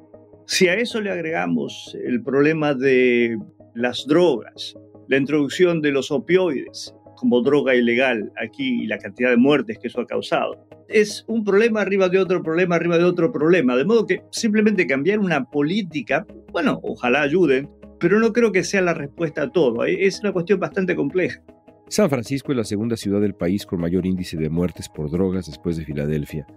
Si 0.45 0.67
a 0.67 0.75
eso 0.75 1.01
le 1.01 1.11
agregamos 1.11 1.97
el 2.03 2.21
problema 2.23 2.73
de 2.73 3.37
las 3.73 4.05
drogas, 4.07 4.75
la 5.07 5.17
introducción 5.17 5.81
de 5.81 5.91
los 5.91 6.11
opioides 6.11 6.93
como 7.15 7.41
droga 7.41 7.75
ilegal 7.75 8.31
aquí 8.43 8.83
y 8.83 8.87
la 8.87 8.97
cantidad 8.97 9.29
de 9.29 9.37
muertes 9.37 9.77
que 9.77 9.87
eso 9.87 10.01
ha 10.01 10.07
causado, 10.07 10.67
es 10.87 11.23
un 11.27 11.43
problema 11.43 11.81
arriba 11.81 12.09
de 12.09 12.19
otro 12.19 12.41
problema, 12.43 12.75
arriba 12.75 12.97
de 12.97 13.03
otro 13.03 13.31
problema. 13.31 13.75
De 13.75 13.85
modo 13.85 14.05
que 14.05 14.23
simplemente 14.31 14.87
cambiar 14.87 15.19
una 15.19 15.45
política, 15.45 16.25
bueno, 16.51 16.79
ojalá 16.83 17.21
ayuden, 17.21 17.69
pero 17.99 18.19
no 18.19 18.33
creo 18.33 18.51
que 18.51 18.63
sea 18.63 18.81
la 18.81 18.93
respuesta 18.93 19.43
a 19.43 19.51
todo. 19.51 19.85
Es 19.85 20.19
una 20.21 20.33
cuestión 20.33 20.59
bastante 20.59 20.95
compleja. 20.95 21.41
San 21.87 22.09
Francisco 22.09 22.51
es 22.51 22.57
la 22.57 22.63
segunda 22.63 22.95
ciudad 22.95 23.21
del 23.21 23.35
país 23.35 23.65
con 23.65 23.81
mayor 23.81 24.05
índice 24.05 24.37
de 24.37 24.49
muertes 24.49 24.87
por 24.89 25.11
drogas 25.11 25.45
después 25.45 25.77
de 25.77 25.85
Filadelfia. 25.85 26.47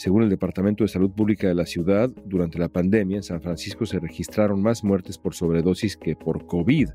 Según 0.00 0.22
el 0.22 0.30
Departamento 0.30 0.82
de 0.82 0.88
Salud 0.88 1.10
Pública 1.10 1.46
de 1.46 1.54
la 1.54 1.66
ciudad, 1.66 2.08
durante 2.24 2.58
la 2.58 2.70
pandemia 2.70 3.18
en 3.18 3.22
San 3.22 3.42
Francisco 3.42 3.84
se 3.84 4.00
registraron 4.00 4.62
más 4.62 4.82
muertes 4.82 5.18
por 5.18 5.34
sobredosis 5.34 5.94
que 5.94 6.16
por 6.16 6.46
COVID 6.46 6.88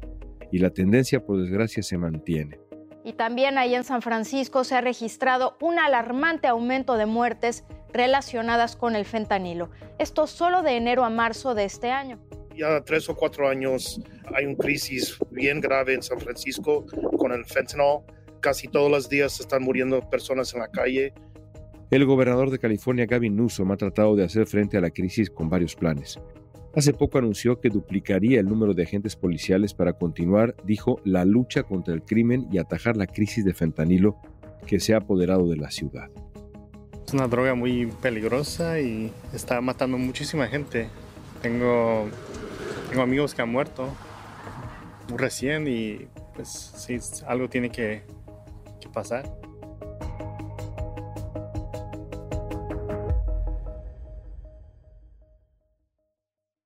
y 0.52 0.58
la 0.58 0.72
tendencia, 0.72 1.24
por 1.24 1.39
desgracia, 1.39 1.84
se 1.84 2.00
mantiene. 2.00 2.60
Y 3.04 3.13
también 3.13 3.60
ahí 3.60 3.76
en 3.76 3.84
San 3.84 4.02
Francisco 4.02 4.63
se 4.63 4.74
ha 4.74 4.82
registrado 4.82 5.56
un 5.62 5.78
alarmante 5.78 6.48
aumento 6.48 6.98
de 6.98 7.06
muertes 7.06 7.63
relacionadas 7.94 8.76
con 8.76 8.96
el 8.96 9.06
fentanilo. 9.06 9.70
Esto 10.00 10.26
solo 10.26 10.63
de 10.63 10.76
enero 10.76 11.04
a 11.04 11.12
marzo 11.12 11.54
de 11.54 11.65
este 11.65 11.91
año. 11.91 12.18
Ya 12.56 12.84
tres 12.84 13.08
o 13.08 13.15
cuatro 13.15 13.48
años 13.48 14.02
hay 14.34 14.48
una 14.48 14.58
crisis 14.58 15.20
bien 15.30 15.62
grave 15.62 15.94
en 15.94 16.02
San 16.02 16.20
Francisco 16.20 16.88
con 17.20 17.32
el 17.34 17.46
fentanil. 17.46 18.00
Casi 18.39 18.68
todos 18.68 18.89
los 18.89 19.10
días 19.10 19.39
están 19.39 19.62
muriendo 19.62 20.00
personas 20.10 20.56
en 20.56 20.62
la 20.62 20.70
calle 20.70 21.13
el 21.91 22.06
gobernador 22.06 22.50
de 22.50 22.60
California, 22.60 23.06
Gavin 23.06 23.36
Newsom, 23.36 23.71
ha 23.71 23.78
tratado 23.78 24.15
de 24.15 24.24
hacer 24.24 24.48
frente 24.48 24.78
a 24.78 24.82
la 24.82 24.89
crisis 24.89 25.30
con 25.30 25.50
varios 25.50 25.76
planes. 25.76 26.19
Hace 26.76 26.93
poco 26.93 27.19
anunció 27.19 27.62
que 27.62 27.69
duplicaría 27.69 28.39
el 28.39 28.48
número 28.48 28.74
de 28.74 28.84
agentes 28.84 29.15
policiales 29.15 29.74
para 29.74 29.93
continuar, 29.93 30.56
dijo, 30.65 31.00
la 31.06 31.24
lucha 31.24 31.63
contra 31.63 31.93
el 31.93 32.02
crimen 32.02 32.48
y 32.52 32.58
atajar 32.58 32.98
la 32.98 33.08
crisis 33.08 33.45
de 33.45 33.54
fentanilo 33.54 34.17
que 34.67 34.80
se 34.80 34.93
ha 34.93 34.98
apoderado 34.98 35.48
de 35.48 35.58
la 35.58 35.71
ciudad. 35.71 36.10
Es 37.06 37.13
una 37.13 37.28
droga 37.28 37.54
muy 37.54 37.86
peligrosa 38.02 38.82
y 38.82 39.12
está 39.32 39.62
matando 39.62 39.98
muchísima 39.98 40.48
gente. 40.48 40.89
Tengo, 41.41 42.10
amigos 43.00 43.36
que 43.36 43.43
han 43.43 43.50
muerto 43.50 43.88
recién 45.15 45.67
y 45.67 46.08
pues 46.34 46.50
sí, 46.50 46.98
algo 47.28 47.48
tiene 47.48 47.69
que 47.69 48.02
pasar. 48.91 49.44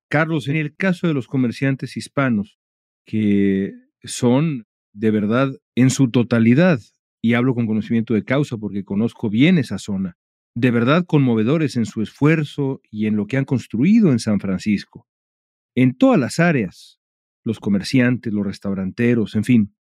Carlos, 0.10 0.48
en 0.48 0.56
el 0.56 0.76
caso 0.76 1.08
de 1.08 1.14
los 1.14 1.28
comerciantes 1.28 1.96
hispanos, 1.96 2.60
que 3.06 3.74
son 4.04 4.66
de 4.92 5.12
verdad 5.12 5.52
en 5.76 5.92
su 5.92 6.10
totalidad, 6.10 6.80
y 7.22 7.34
hablo 7.34 7.54
con 7.54 7.68
conocimiento 7.68 8.14
de 8.14 8.24
causa 8.24 8.58
porque 8.58 8.84
conozco 8.84 9.30
bien 9.30 9.58
esa 9.58 9.78
zona, 9.78 10.18
de 10.56 10.72
verdad 10.72 11.06
conmovedores 11.06 11.76
en 11.76 11.86
su 11.86 12.02
esfuerzo 12.02 12.82
y 12.90 13.06
en 13.06 13.16
lo 13.16 13.28
que 13.28 13.38
han 13.38 13.46
construido 13.46 14.12
en 14.12 14.20
San 14.20 14.40
Francisco. 14.40 15.08
En 15.76 15.96
todas 15.96 16.20
las 16.20 16.40
áreas, 16.40 17.00
los 17.44 17.60
comerciantes, 17.60 18.34
los 18.34 18.46
restauranteros, 18.46 19.36
en 19.36 19.44
fin, 19.44 19.76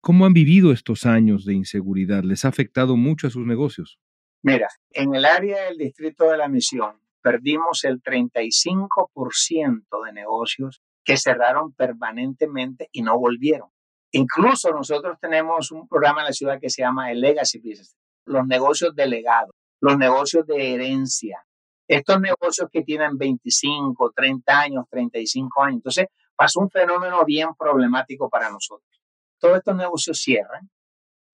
¿cómo 0.00 0.24
han 0.24 0.32
vivido 0.32 0.72
estos 0.72 1.04
años 1.04 1.44
de 1.44 1.54
inseguridad? 1.54 2.22
¿Les 2.24 2.44
ha 2.44 2.48
afectado 2.48 2.96
mucho 2.96 3.26
a 3.26 3.30
sus 3.30 3.46
negocios? 3.46 3.98
Mira, 4.42 4.68
en 4.90 5.14
el 5.14 5.24
área 5.24 5.64
del 5.64 5.78
distrito 5.78 6.30
de 6.30 6.38
la 6.38 6.48
Misión, 6.48 6.96
perdimos 7.24 7.84
el 7.84 8.02
35% 8.02 10.04
de 10.04 10.12
negocios 10.12 10.82
que 11.02 11.16
cerraron 11.16 11.72
permanentemente 11.72 12.90
y 12.92 13.00
no 13.00 13.18
volvieron. 13.18 13.70
Incluso 14.12 14.70
nosotros 14.72 15.16
tenemos 15.18 15.72
un 15.72 15.88
programa 15.88 16.20
en 16.20 16.26
la 16.26 16.32
ciudad 16.32 16.60
que 16.60 16.68
se 16.68 16.82
llama 16.82 17.10
el 17.10 17.22
Legacy 17.22 17.58
Business, 17.58 17.96
los 18.26 18.46
negocios 18.46 18.94
delegados, 18.94 19.52
los 19.80 19.96
negocios 19.96 20.46
de 20.46 20.74
herencia, 20.74 21.42
estos 21.88 22.20
negocios 22.20 22.68
que 22.70 22.82
tienen 22.82 23.16
25, 23.16 24.12
30 24.14 24.60
años, 24.60 24.84
35 24.90 25.62
años. 25.62 25.76
Entonces, 25.76 26.06
pasó 26.36 26.60
un 26.60 26.70
fenómeno 26.70 27.24
bien 27.24 27.54
problemático 27.58 28.28
para 28.28 28.50
nosotros. 28.50 29.02
Todos 29.40 29.56
estos 29.56 29.76
negocios 29.76 30.20
cierran 30.20 30.68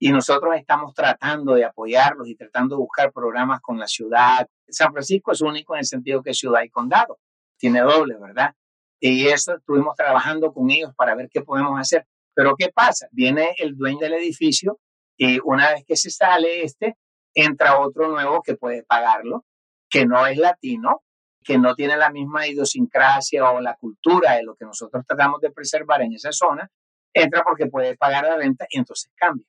y 0.03 0.11
nosotros 0.11 0.57
estamos 0.57 0.95
tratando 0.95 1.55
de 1.55 1.65
apoyarlos 1.67 2.27
y 2.27 2.35
tratando 2.35 2.75
de 2.75 2.81
buscar 2.81 3.13
programas 3.13 3.61
con 3.61 3.79
la 3.79 3.87
ciudad. 3.87 4.49
San 4.67 4.93
Francisco 4.93 5.33
es 5.33 5.43
único 5.43 5.75
en 5.75 5.81
el 5.81 5.85
sentido 5.85 6.23
que 6.23 6.31
es 6.31 6.39
ciudad 6.39 6.63
y 6.63 6.71
condado, 6.71 7.19
tiene 7.59 7.83
doble, 7.83 8.17
¿verdad? 8.19 8.55
Y 8.99 9.29
eso 9.29 9.57
estuvimos 9.57 9.95
trabajando 9.97 10.55
con 10.55 10.71
ellos 10.71 10.93
para 10.97 11.15
ver 11.15 11.29
qué 11.31 11.43
podemos 11.43 11.79
hacer. 11.79 12.07
Pero 12.35 12.57
¿qué 12.57 12.71
pasa? 12.75 13.09
Viene 13.13 13.55
el 13.59 13.77
dueño 13.77 13.99
del 13.99 14.15
edificio 14.15 14.81
y 15.19 15.39
una 15.45 15.71
vez 15.73 15.85
que 15.87 15.97
se 15.97 16.09
sale 16.09 16.65
este, 16.65 16.97
entra 17.35 17.79
otro 17.79 18.09
nuevo 18.09 18.41
que 18.43 18.57
puede 18.57 18.83
pagarlo, 18.85 19.45
que 19.91 20.07
no 20.07 20.27
es 20.27 20.39
latino, 20.39 21.03
que 21.45 21.59
no 21.59 21.75
tiene 21.75 21.99
la 21.99 22.11
misma 22.11 22.47
idiosincrasia 22.47 23.51
o 23.51 23.61
la 23.61 23.75
cultura 23.75 24.33
de 24.37 24.45
lo 24.45 24.55
que 24.55 24.65
nosotros 24.65 25.05
tratamos 25.07 25.43
de 25.43 25.51
preservar 25.51 26.01
en 26.01 26.15
esa 26.15 26.33
zona, 26.33 26.71
entra 27.13 27.43
porque 27.43 27.67
puede 27.67 27.99
pagar 27.99 28.25
la 28.25 28.37
renta 28.37 28.67
y 28.71 28.79
entonces 28.79 29.13
cambia. 29.15 29.45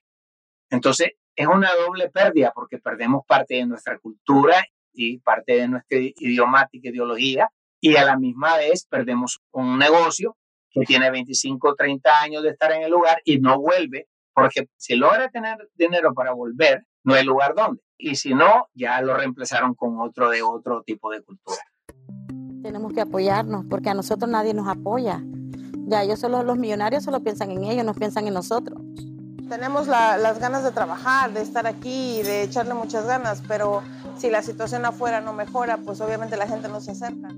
Entonces, 0.72 1.10
es 1.36 1.46
una 1.46 1.70
doble 1.74 2.08
pérdida 2.08 2.50
porque 2.54 2.78
perdemos 2.78 3.26
parte 3.26 3.56
de 3.56 3.66
nuestra 3.66 3.98
cultura 3.98 4.64
y 4.94 5.18
parte 5.18 5.52
de 5.56 5.68
nuestra 5.68 5.98
idiomática 6.00 6.88
ideología 6.88 7.50
y 7.78 7.96
a 7.96 8.04
la 8.04 8.16
misma 8.16 8.56
vez 8.56 8.86
perdemos 8.86 9.42
un 9.52 9.78
negocio 9.78 10.34
que 10.70 10.80
tiene 10.86 11.10
25 11.10 11.68
o 11.68 11.74
30 11.74 12.20
años 12.20 12.42
de 12.42 12.50
estar 12.50 12.72
en 12.72 12.82
el 12.84 12.90
lugar 12.90 13.20
y 13.24 13.38
no 13.38 13.60
vuelve 13.60 14.08
porque 14.34 14.68
si 14.78 14.96
logra 14.96 15.28
tener 15.28 15.58
dinero 15.74 16.14
para 16.14 16.32
volver, 16.32 16.86
no 17.04 17.12
hay 17.12 17.24
lugar 17.24 17.54
donde. 17.54 17.82
Y 17.98 18.16
si 18.16 18.34
no, 18.34 18.68
ya 18.72 18.98
lo 19.02 19.14
reemplazaron 19.14 19.74
con 19.74 20.00
otro 20.00 20.30
de 20.30 20.40
otro 20.40 20.82
tipo 20.84 21.10
de 21.10 21.22
cultura. 21.22 21.60
Tenemos 22.62 22.94
que 22.94 23.02
apoyarnos 23.02 23.66
porque 23.68 23.90
a 23.90 23.94
nosotros 23.94 24.30
nadie 24.30 24.54
nos 24.54 24.68
apoya. 24.68 25.22
Ya 25.86 26.02
ellos 26.02 26.18
solo 26.18 26.42
los 26.42 26.56
millonarios 26.56 27.04
solo 27.04 27.22
piensan 27.22 27.50
en 27.50 27.64
ellos, 27.64 27.84
no 27.84 27.92
piensan 27.92 28.26
en 28.26 28.32
nosotros 28.32 28.81
tenemos 29.52 29.86
las 29.86 30.40
ganas 30.40 30.64
de 30.64 30.70
trabajar, 30.70 31.34
de 31.34 31.42
estar 31.42 31.66
aquí, 31.66 32.22
de 32.22 32.42
echarle 32.44 32.72
muchas 32.72 33.06
ganas, 33.06 33.42
pero 33.46 33.82
si 34.16 34.30
la 34.30 34.40
situación 34.40 34.86
afuera 34.86 35.20
no 35.20 35.34
mejora, 35.34 35.76
pues 35.76 36.00
obviamente 36.00 36.38
la 36.38 36.46
gente 36.46 36.68
no 36.68 36.80
se 36.80 36.92
acerca. 36.92 37.28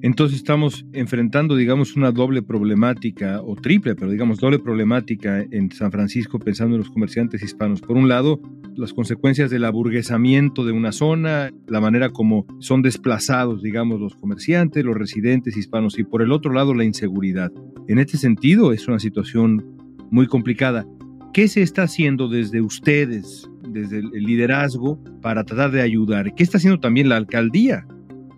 Entonces 0.00 0.36
estamos 0.36 0.86
enfrentando, 0.92 1.56
digamos, 1.56 1.96
una 1.96 2.12
doble 2.12 2.42
problemática, 2.42 3.40
o 3.42 3.56
triple, 3.56 3.96
pero 3.96 4.12
digamos 4.12 4.38
doble 4.38 4.60
problemática 4.60 5.40
en 5.50 5.72
San 5.72 5.90
Francisco 5.90 6.38
pensando 6.38 6.76
en 6.76 6.82
los 6.82 6.90
comerciantes 6.90 7.42
hispanos. 7.42 7.80
Por 7.80 7.96
un 7.96 8.08
lado, 8.08 8.38
las 8.76 8.92
consecuencias 8.92 9.50
del 9.50 9.64
aburguesamiento 9.64 10.64
de 10.64 10.70
una 10.70 10.92
zona, 10.92 11.50
la 11.66 11.80
manera 11.80 12.10
como 12.10 12.46
son 12.60 12.80
desplazados, 12.82 13.60
digamos, 13.60 13.98
los 13.98 14.14
comerciantes, 14.14 14.84
los 14.84 14.96
residentes 14.96 15.56
hispanos, 15.56 15.98
y 15.98 16.04
por 16.04 16.22
el 16.22 16.30
otro 16.30 16.52
lado, 16.52 16.74
la 16.74 16.84
inseguridad. 16.84 17.50
En 17.88 17.98
este 17.98 18.18
sentido, 18.18 18.72
es 18.72 18.86
una 18.86 19.00
situación 19.00 19.64
muy 20.12 20.28
complicada. 20.28 20.86
¿Qué 21.34 21.48
se 21.48 21.62
está 21.62 21.82
haciendo 21.82 22.28
desde 22.28 22.62
ustedes, 22.62 23.50
desde 23.62 23.98
el 23.98 24.22
liderazgo, 24.22 25.00
para 25.20 25.42
tratar 25.42 25.72
de 25.72 25.82
ayudar? 25.82 26.32
¿Qué 26.32 26.44
está 26.44 26.58
haciendo 26.58 26.78
también 26.78 27.08
la 27.08 27.16
alcaldía? 27.16 27.84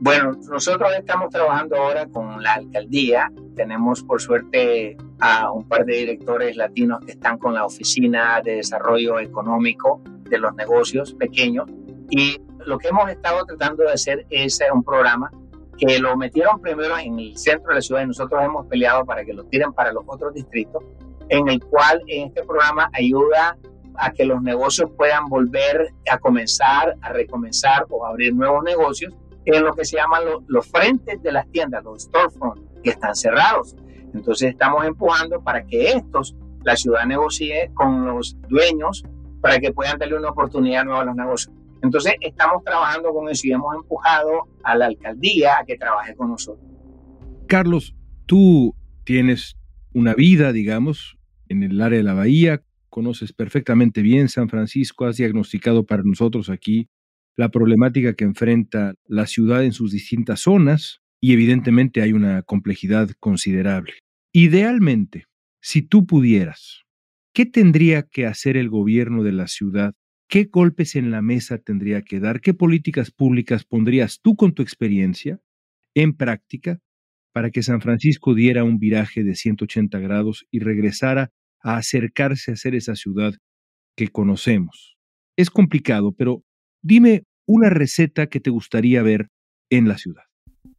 Bueno, 0.00 0.32
nosotros 0.48 0.88
estamos 0.98 1.28
trabajando 1.28 1.76
ahora 1.76 2.06
con 2.06 2.42
la 2.42 2.54
alcaldía 2.54 3.30
Tenemos 3.54 4.02
por 4.02 4.22
suerte 4.22 4.96
a 5.20 5.50
un 5.50 5.68
par 5.68 5.84
de 5.84 5.94
directores 5.94 6.56
latinos 6.56 7.00
que 7.04 7.12
están 7.12 7.36
con 7.36 7.52
la 7.52 7.66
Oficina 7.66 8.40
de 8.42 8.56
Desarrollo 8.56 9.20
Económico 9.20 10.00
de 10.30 10.38
los 10.38 10.54
Negocios 10.54 11.12
Pequeños. 11.12 11.68
Y 12.08 12.40
lo 12.64 12.78
que 12.78 12.88
hemos 12.88 13.10
estado 13.10 13.44
tratando 13.44 13.82
de 13.82 13.92
hacer 13.92 14.26
es 14.30 14.58
un 14.72 14.82
programa 14.82 15.30
que 15.76 15.98
lo 15.98 16.16
metieron 16.16 16.62
primero 16.62 16.96
en 16.96 17.18
el 17.18 17.36
centro 17.36 17.68
de 17.68 17.74
la 17.74 17.82
ciudad 17.82 18.02
y 18.04 18.06
nosotros 18.06 18.42
hemos 18.42 18.66
peleado 18.66 19.04
para 19.04 19.22
que 19.22 19.34
lo 19.34 19.44
tiren 19.44 19.74
para 19.74 19.92
los 19.92 20.04
otros 20.06 20.32
distritos, 20.32 20.82
en 21.28 21.48
el 21.48 21.62
cual 21.64 22.02
este 22.06 22.42
programa 22.44 22.90
ayuda 22.92 23.56
a 23.98 24.12
que 24.12 24.24
los 24.24 24.42
negocios 24.42 24.90
puedan 24.96 25.26
volver 25.28 25.92
a 26.10 26.18
comenzar, 26.18 26.96
a 27.00 27.12
recomenzar 27.12 27.86
o 27.88 28.04
abrir 28.04 28.34
nuevos 28.34 28.62
negocios 28.64 29.14
en 29.44 29.64
lo 29.64 29.74
que 29.74 29.84
se 29.84 29.96
llaman 29.96 30.22
los, 30.46 30.66
frentes 30.66 31.22
de 31.22 31.32
las 31.32 31.48
tiendas, 31.50 31.82
los 31.84 32.02
storefronts, 32.02 32.62
que 32.82 32.90
están 32.90 33.14
cerrados. 33.14 33.76
Entonces 34.12 34.50
estamos 34.50 34.84
empujando 34.84 35.40
para 35.42 35.64
que 35.64 35.92
estos, 35.92 36.34
la 36.64 36.76
ciudad 36.76 37.06
negocie 37.06 37.70
con 37.74 38.06
los 38.06 38.36
dueños 38.48 39.04
para 39.40 39.60
que 39.60 39.72
puedan 39.72 39.98
darle 39.98 40.16
una 40.16 40.30
oportunidad 40.30 40.84
nueva 40.84 41.02
a 41.02 41.04
los 41.04 41.14
negocios. 41.14 41.54
Entonces 41.82 42.14
estamos 42.20 42.64
trabajando 42.64 43.12
con 43.12 43.28
eso 43.28 43.46
y 43.46 43.52
hemos 43.52 43.74
empujado 43.76 44.48
a 44.64 44.76
la 44.76 44.86
alcaldía 44.86 45.58
a 45.60 45.64
que 45.64 45.76
trabaje 45.76 46.16
con 46.16 46.30
nosotros. 46.30 46.66
Carlos, 47.46 47.94
tú 48.26 48.74
tienes 49.04 49.56
una 49.96 50.12
vida, 50.12 50.52
digamos, 50.52 51.16
en 51.48 51.62
el 51.62 51.80
área 51.80 51.96
de 51.96 52.02
la 52.02 52.12
bahía, 52.12 52.62
conoces 52.90 53.32
perfectamente 53.32 54.02
bien 54.02 54.28
San 54.28 54.50
Francisco, 54.50 55.06
has 55.06 55.16
diagnosticado 55.16 55.86
para 55.86 56.02
nosotros 56.02 56.50
aquí 56.50 56.90
la 57.34 57.48
problemática 57.48 58.12
que 58.12 58.24
enfrenta 58.24 58.92
la 59.06 59.26
ciudad 59.26 59.64
en 59.64 59.72
sus 59.72 59.92
distintas 59.92 60.40
zonas 60.40 61.00
y 61.18 61.32
evidentemente 61.32 62.02
hay 62.02 62.12
una 62.12 62.42
complejidad 62.42 63.08
considerable. 63.20 63.94
Idealmente, 64.34 65.24
si 65.62 65.80
tú 65.80 66.06
pudieras, 66.06 66.82
¿qué 67.32 67.46
tendría 67.46 68.02
que 68.02 68.26
hacer 68.26 68.58
el 68.58 68.68
gobierno 68.68 69.22
de 69.22 69.32
la 69.32 69.48
ciudad? 69.48 69.94
¿Qué 70.28 70.44
golpes 70.52 70.94
en 70.94 71.10
la 71.10 71.22
mesa 71.22 71.56
tendría 71.56 72.02
que 72.02 72.20
dar? 72.20 72.42
¿Qué 72.42 72.52
políticas 72.52 73.10
públicas 73.10 73.64
pondrías 73.64 74.20
tú 74.20 74.36
con 74.36 74.52
tu 74.52 74.60
experiencia 74.60 75.40
en 75.94 76.12
práctica 76.14 76.80
para 77.36 77.50
que 77.50 77.62
San 77.62 77.82
Francisco 77.82 78.32
diera 78.32 78.64
un 78.64 78.78
viraje 78.78 79.22
de 79.22 79.34
180 79.34 79.98
grados 79.98 80.46
y 80.50 80.60
regresara 80.60 81.28
a 81.62 81.76
acercarse 81.76 82.50
a 82.50 82.56
ser 82.56 82.74
esa 82.74 82.96
ciudad 82.96 83.34
que 83.94 84.08
conocemos? 84.08 84.96
Es 85.36 85.50
complicado, 85.50 86.14
pero 86.16 86.46
Dime 86.88 87.24
una 87.48 87.68
receta 87.68 88.28
que 88.28 88.38
te 88.38 88.48
gustaría 88.48 89.02
ver 89.02 89.26
en 89.70 89.88
la 89.88 89.98
ciudad. 89.98 90.22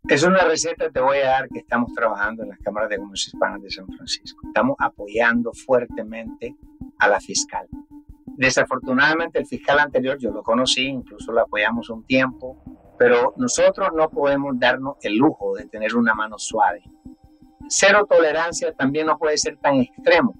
Es 0.07 0.23
una 0.23 0.39
receta, 0.45 0.89
te 0.89 1.01
voy 1.01 1.17
a 1.17 1.25
dar, 1.31 1.49
que 1.49 1.59
estamos 1.59 1.91
trabajando 1.93 2.43
en 2.43 2.49
las 2.49 2.59
cámaras 2.59 2.89
de 2.89 2.97
comercio 2.97 3.31
hispanas 3.33 3.61
de 3.61 3.69
San 3.69 3.87
Francisco. 3.87 4.39
Estamos 4.47 4.77
apoyando 4.79 5.51
fuertemente 5.51 6.55
a 6.99 7.09
la 7.09 7.19
fiscal. 7.19 7.67
Desafortunadamente, 8.37 9.37
el 9.37 9.45
fiscal 9.45 9.79
anterior 9.79 10.17
yo 10.17 10.31
lo 10.31 10.43
conocí, 10.43 10.85
incluso 10.85 11.33
lo 11.33 11.41
apoyamos 11.41 11.89
un 11.89 12.05
tiempo, 12.05 12.63
pero 12.97 13.33
nosotros 13.37 13.89
no 13.95 14.09
podemos 14.09 14.59
darnos 14.59 14.97
el 15.01 15.17
lujo 15.17 15.55
de 15.55 15.65
tener 15.67 15.95
una 15.95 16.13
mano 16.13 16.37
suave. 16.37 16.83
Cero 17.69 18.07
tolerancia 18.09 18.73
también 18.73 19.07
no 19.07 19.17
puede 19.17 19.37
ser 19.37 19.57
tan 19.57 19.75
extremo. 19.75 20.33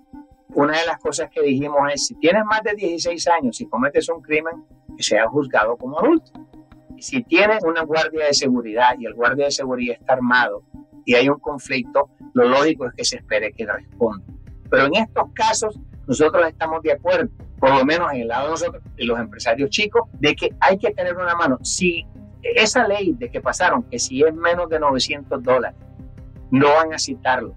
Una 0.56 0.80
de 0.80 0.86
las 0.86 0.98
cosas 1.00 1.30
que 1.30 1.42
dijimos 1.42 1.80
es, 1.94 2.08
si 2.08 2.16
tienes 2.16 2.44
más 2.46 2.64
de 2.64 2.74
16 2.74 3.28
años 3.28 3.60
y 3.62 3.68
cometes 3.68 4.10
un 4.10 4.22
crimen, 4.22 4.66
que 4.96 5.04
sea 5.04 5.28
juzgado 5.28 5.78
como 5.78 6.00
adulto. 6.00 6.32
Si 7.00 7.22
tiene 7.24 7.60
una 7.64 7.84
guardia 7.84 8.26
de 8.26 8.34
seguridad 8.34 8.96
y 8.98 9.06
el 9.06 9.14
guardia 9.14 9.46
de 9.46 9.52
seguridad 9.52 9.98
está 10.00 10.14
armado 10.14 10.64
y 11.06 11.14
hay 11.14 11.30
un 11.30 11.40
conflicto, 11.40 12.10
lo 12.34 12.46
lógico 12.46 12.88
es 12.88 12.94
que 12.96 13.06
se 13.06 13.18
espere 13.18 13.54
que 13.54 13.66
responda. 13.66 14.26
Pero 14.70 14.86
en 14.88 14.96
estos 14.96 15.32
casos 15.34 15.80
nosotros 16.08 16.48
estamos 16.48 16.82
de 16.82 16.94
acuerdo, 16.94 17.30
por 17.60 17.70
lo 17.76 17.86
menos 17.86 18.12
en 18.14 18.22
el 18.22 18.28
lado 18.30 18.46
de 18.46 18.52
nosotros, 18.52 18.84
de 18.96 19.06
los 19.06 19.20
empresarios 19.20 19.70
chicos, 19.70 20.10
de 20.14 20.36
que 20.36 20.50
hay 20.60 20.78
que 20.78 20.92
tener 20.92 21.16
una 21.16 21.36
mano. 21.36 21.60
Si 21.62 22.06
esa 22.56 22.88
ley 22.88 23.14
de 23.14 23.30
que 23.30 23.42
pasaron, 23.42 23.84
que 23.84 24.00
si 24.00 24.24
es 24.24 24.34
menos 24.34 24.70
de 24.70 24.80
900 24.80 25.44
dólares, 25.44 25.80
no 26.52 26.68
van 26.76 26.94
a 26.94 27.00
citarlo 27.00 27.56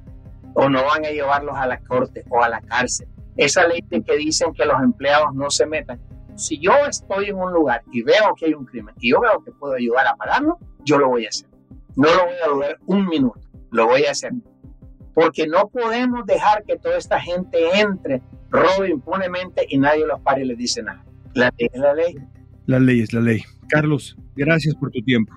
o 0.55 0.68
no 0.68 0.85
van 0.85 1.05
a 1.05 1.11
llevarlos 1.11 1.57
a 1.57 1.66
la 1.66 1.79
corte 1.81 2.24
o 2.29 2.42
a 2.42 2.48
la 2.48 2.61
cárcel. 2.61 3.09
Esa 3.37 3.66
ley 3.66 3.83
de 3.88 4.03
que 4.03 4.16
dicen 4.16 4.53
que 4.53 4.64
los 4.64 4.81
empleados 4.83 5.35
no 5.35 5.50
se 5.50 5.66
metan, 5.66 6.00
si 6.37 6.59
yo 6.59 6.72
estoy 6.88 7.26
en 7.26 7.37
un 7.37 7.53
lugar 7.53 7.83
y 7.92 8.03
veo 8.03 8.35
que 8.37 8.46
hay 8.46 8.55
un 8.55 8.64
crimen 8.64 8.94
y 8.98 9.11
yo 9.11 9.20
veo 9.20 9.42
que 9.44 9.53
puedo 9.53 9.74
ayudar 9.74 10.07
a 10.07 10.16
pararlo, 10.16 10.59
yo 10.85 10.98
lo 10.98 11.09
voy 11.09 11.26
a 11.26 11.29
hacer. 11.29 11.48
No 11.96 12.09
lo 12.14 12.24
voy 12.24 12.35
a 12.44 12.48
dudar 12.48 12.79
un 12.87 13.07
minuto, 13.07 13.40
lo 13.70 13.87
voy 13.87 14.05
a 14.05 14.12
hacer. 14.12 14.33
Porque 15.14 15.46
no 15.46 15.68
podemos 15.68 16.24
dejar 16.24 16.64
que 16.64 16.79
toda 16.79 16.96
esta 16.96 17.20
gente 17.20 17.79
entre, 17.79 18.22
robe 18.48 18.90
impunemente 18.90 19.66
y 19.68 19.79
nadie 19.79 20.07
los 20.07 20.20
pare 20.20 20.42
y 20.42 20.46
les 20.46 20.57
dice 20.57 20.83
nada. 20.83 21.05
La 21.35 21.53
ley 21.57 21.68
es 21.72 21.81
la 21.81 21.94
ley. 21.94 22.14
La 22.66 22.79
ley 22.79 23.00
es 23.00 23.12
la 23.12 23.20
ley. 23.20 23.42
Carlos, 23.70 24.16
gracias 24.35 24.74
por 24.74 24.90
tu 24.90 25.00
tiempo. 25.00 25.33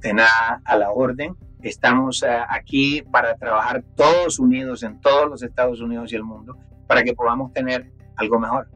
De 0.00 0.12
nada, 0.12 0.60
a 0.66 0.76
la 0.76 0.90
orden. 0.90 1.34
Estamos 1.62 2.22
eh, 2.22 2.28
aquí 2.50 3.02
para 3.10 3.36
trabajar 3.36 3.82
todos 3.96 4.38
unidos 4.38 4.82
en 4.82 5.00
todos 5.00 5.30
los 5.30 5.42
Estados 5.42 5.80
Unidos 5.80 6.12
y 6.12 6.16
el 6.16 6.24
mundo 6.24 6.58
para 6.86 7.02
que 7.02 7.14
podamos 7.14 7.54
tener 7.54 7.90
algo 8.16 8.38
mejor. 8.38 8.68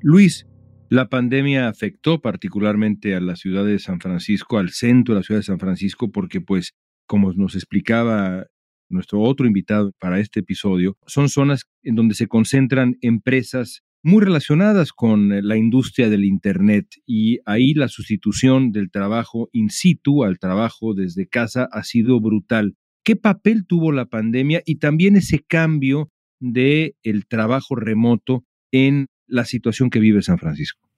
Luis, 0.00 0.46
la 0.88 1.10
pandemia 1.10 1.68
afectó 1.68 2.22
particularmente 2.22 3.14
a 3.14 3.20
la 3.20 3.36
ciudad 3.36 3.66
de 3.66 3.78
San 3.78 4.00
Francisco, 4.00 4.56
al 4.56 4.70
centro 4.70 5.12
de 5.12 5.20
la 5.20 5.24
ciudad 5.24 5.40
de 5.40 5.44
San 5.44 5.58
Francisco, 5.58 6.10
porque 6.10 6.40
pues, 6.40 6.72
como 7.06 7.34
nos 7.34 7.54
explicaba 7.54 8.46
nuestro 8.88 9.20
otro 9.20 9.46
invitado 9.46 9.92
para 9.98 10.20
este 10.20 10.40
episodio, 10.40 10.96
son 11.06 11.28
zonas 11.28 11.66
en 11.82 11.94
donde 11.94 12.14
se 12.14 12.26
concentran 12.26 12.96
empresas 13.00 13.82
muy 14.02 14.24
relacionadas 14.24 14.92
con 14.92 15.46
la 15.46 15.56
industria 15.56 16.08
del 16.08 16.24
Internet 16.24 16.86
y 17.06 17.40
ahí 17.44 17.74
la 17.74 17.88
sustitución 17.88 18.70
del 18.70 18.90
trabajo 18.90 19.48
in 19.52 19.70
situ 19.70 20.24
al 20.24 20.38
trabajo 20.38 20.94
desde 20.94 21.28
casa 21.28 21.68
ha 21.72 21.82
sido 21.82 22.20
brutal. 22.20 22.76
¿Qué 23.02 23.16
papel 23.16 23.66
tuvo 23.66 23.92
la 23.92 24.06
pandemia 24.06 24.62
y 24.64 24.76
también 24.76 25.16
ese 25.16 25.40
cambio 25.40 26.10
de 26.40 26.94
el 27.02 27.26
trabajo 27.26 27.74
remoto 27.74 28.44
en 28.70 29.08
la 29.26 29.44
situación 29.44 29.90
que 29.90 30.00
vive 30.00 30.22
San 30.22 30.38
Francisco? 30.38 30.88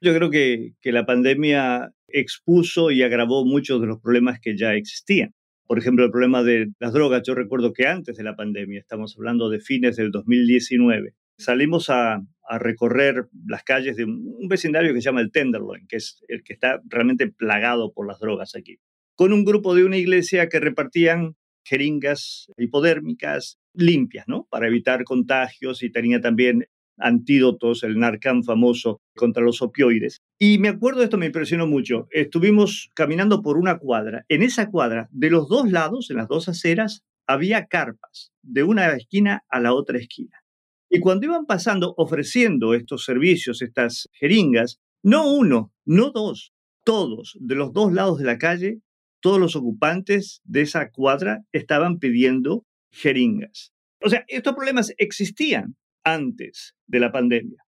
Yo 0.00 0.14
creo 0.14 0.30
que, 0.30 0.74
que 0.80 0.92
la 0.92 1.06
pandemia 1.06 1.92
expuso 2.08 2.90
y 2.90 3.02
agravó 3.02 3.44
muchos 3.44 3.80
de 3.80 3.86
los 3.86 4.00
problemas 4.00 4.40
que 4.40 4.56
ya 4.56 4.74
existían. 4.74 5.34
Por 5.70 5.78
ejemplo, 5.78 6.04
el 6.04 6.10
problema 6.10 6.42
de 6.42 6.72
las 6.80 6.92
drogas. 6.92 7.22
Yo 7.24 7.36
recuerdo 7.36 7.72
que 7.72 7.86
antes 7.86 8.16
de 8.16 8.24
la 8.24 8.34
pandemia, 8.34 8.80
estamos 8.80 9.14
hablando 9.16 9.48
de 9.48 9.60
fines 9.60 9.94
del 9.94 10.10
2019, 10.10 11.14
salimos 11.38 11.90
a, 11.90 12.24
recorrer 12.58 13.28
las 13.46 13.62
calles 13.62 13.94
de 13.94 14.04
un 14.04 14.48
vecindario 14.48 14.92
que 14.92 15.00
se 15.00 15.04
llama 15.04 15.20
el 15.20 15.30
Tenderloin, 15.30 15.86
que 15.86 15.98
es 15.98 16.24
el 16.26 16.42
que 16.42 16.54
está 16.54 16.80
realmente 16.88 17.28
plagado 17.28 17.92
por 17.92 18.08
las 18.08 18.18
drogas 18.18 18.56
aquí, 18.56 18.80
con 19.14 19.32
un 19.32 19.44
grupo 19.44 19.76
de 19.76 19.84
una 19.84 19.96
iglesia 19.96 20.48
que 20.48 20.58
repartían 20.58 21.36
jeringas 21.62 22.50
hipodérmicas 22.58 23.60
limpias, 23.72 24.26
¿no? 24.26 24.48
Para 24.50 24.66
evitar 24.66 25.04
contagios 25.04 25.84
y 25.84 25.92
tenía 25.92 26.20
también 26.20 26.66
antídotos, 27.00 27.82
el 27.82 27.98
Narcan 27.98 28.44
famoso 28.44 29.00
contra 29.16 29.42
los 29.42 29.62
opioides. 29.62 30.20
Y 30.38 30.58
me 30.58 30.68
acuerdo, 30.68 31.02
esto 31.02 31.18
me 31.18 31.26
impresionó 31.26 31.66
mucho, 31.66 32.06
estuvimos 32.10 32.90
caminando 32.94 33.42
por 33.42 33.56
una 33.56 33.78
cuadra. 33.78 34.24
En 34.28 34.42
esa 34.42 34.70
cuadra, 34.70 35.08
de 35.10 35.30
los 35.30 35.48
dos 35.48 35.70
lados, 35.70 36.10
en 36.10 36.16
las 36.16 36.28
dos 36.28 36.48
aceras, 36.48 37.02
había 37.26 37.66
carpas, 37.66 38.32
de 38.42 38.62
una 38.62 38.88
esquina 38.94 39.44
a 39.48 39.60
la 39.60 39.72
otra 39.72 39.98
esquina. 39.98 40.42
Y 40.88 40.98
cuando 40.98 41.26
iban 41.26 41.46
pasando 41.46 41.94
ofreciendo 41.96 42.74
estos 42.74 43.04
servicios, 43.04 43.62
estas 43.62 44.08
jeringas, 44.12 44.80
no 45.02 45.32
uno, 45.32 45.72
no 45.84 46.10
dos, 46.10 46.52
todos, 46.84 47.36
de 47.40 47.54
los 47.54 47.72
dos 47.72 47.92
lados 47.92 48.18
de 48.18 48.24
la 48.24 48.38
calle, 48.38 48.80
todos 49.20 49.38
los 49.38 49.54
ocupantes 49.54 50.40
de 50.44 50.62
esa 50.62 50.90
cuadra 50.90 51.44
estaban 51.52 51.98
pidiendo 51.98 52.64
jeringas. 52.90 53.72
O 54.02 54.08
sea, 54.08 54.24
estos 54.28 54.54
problemas 54.54 54.92
existían, 54.96 55.76
antes 56.04 56.74
de 56.86 57.00
la 57.00 57.12
pandemia. 57.12 57.62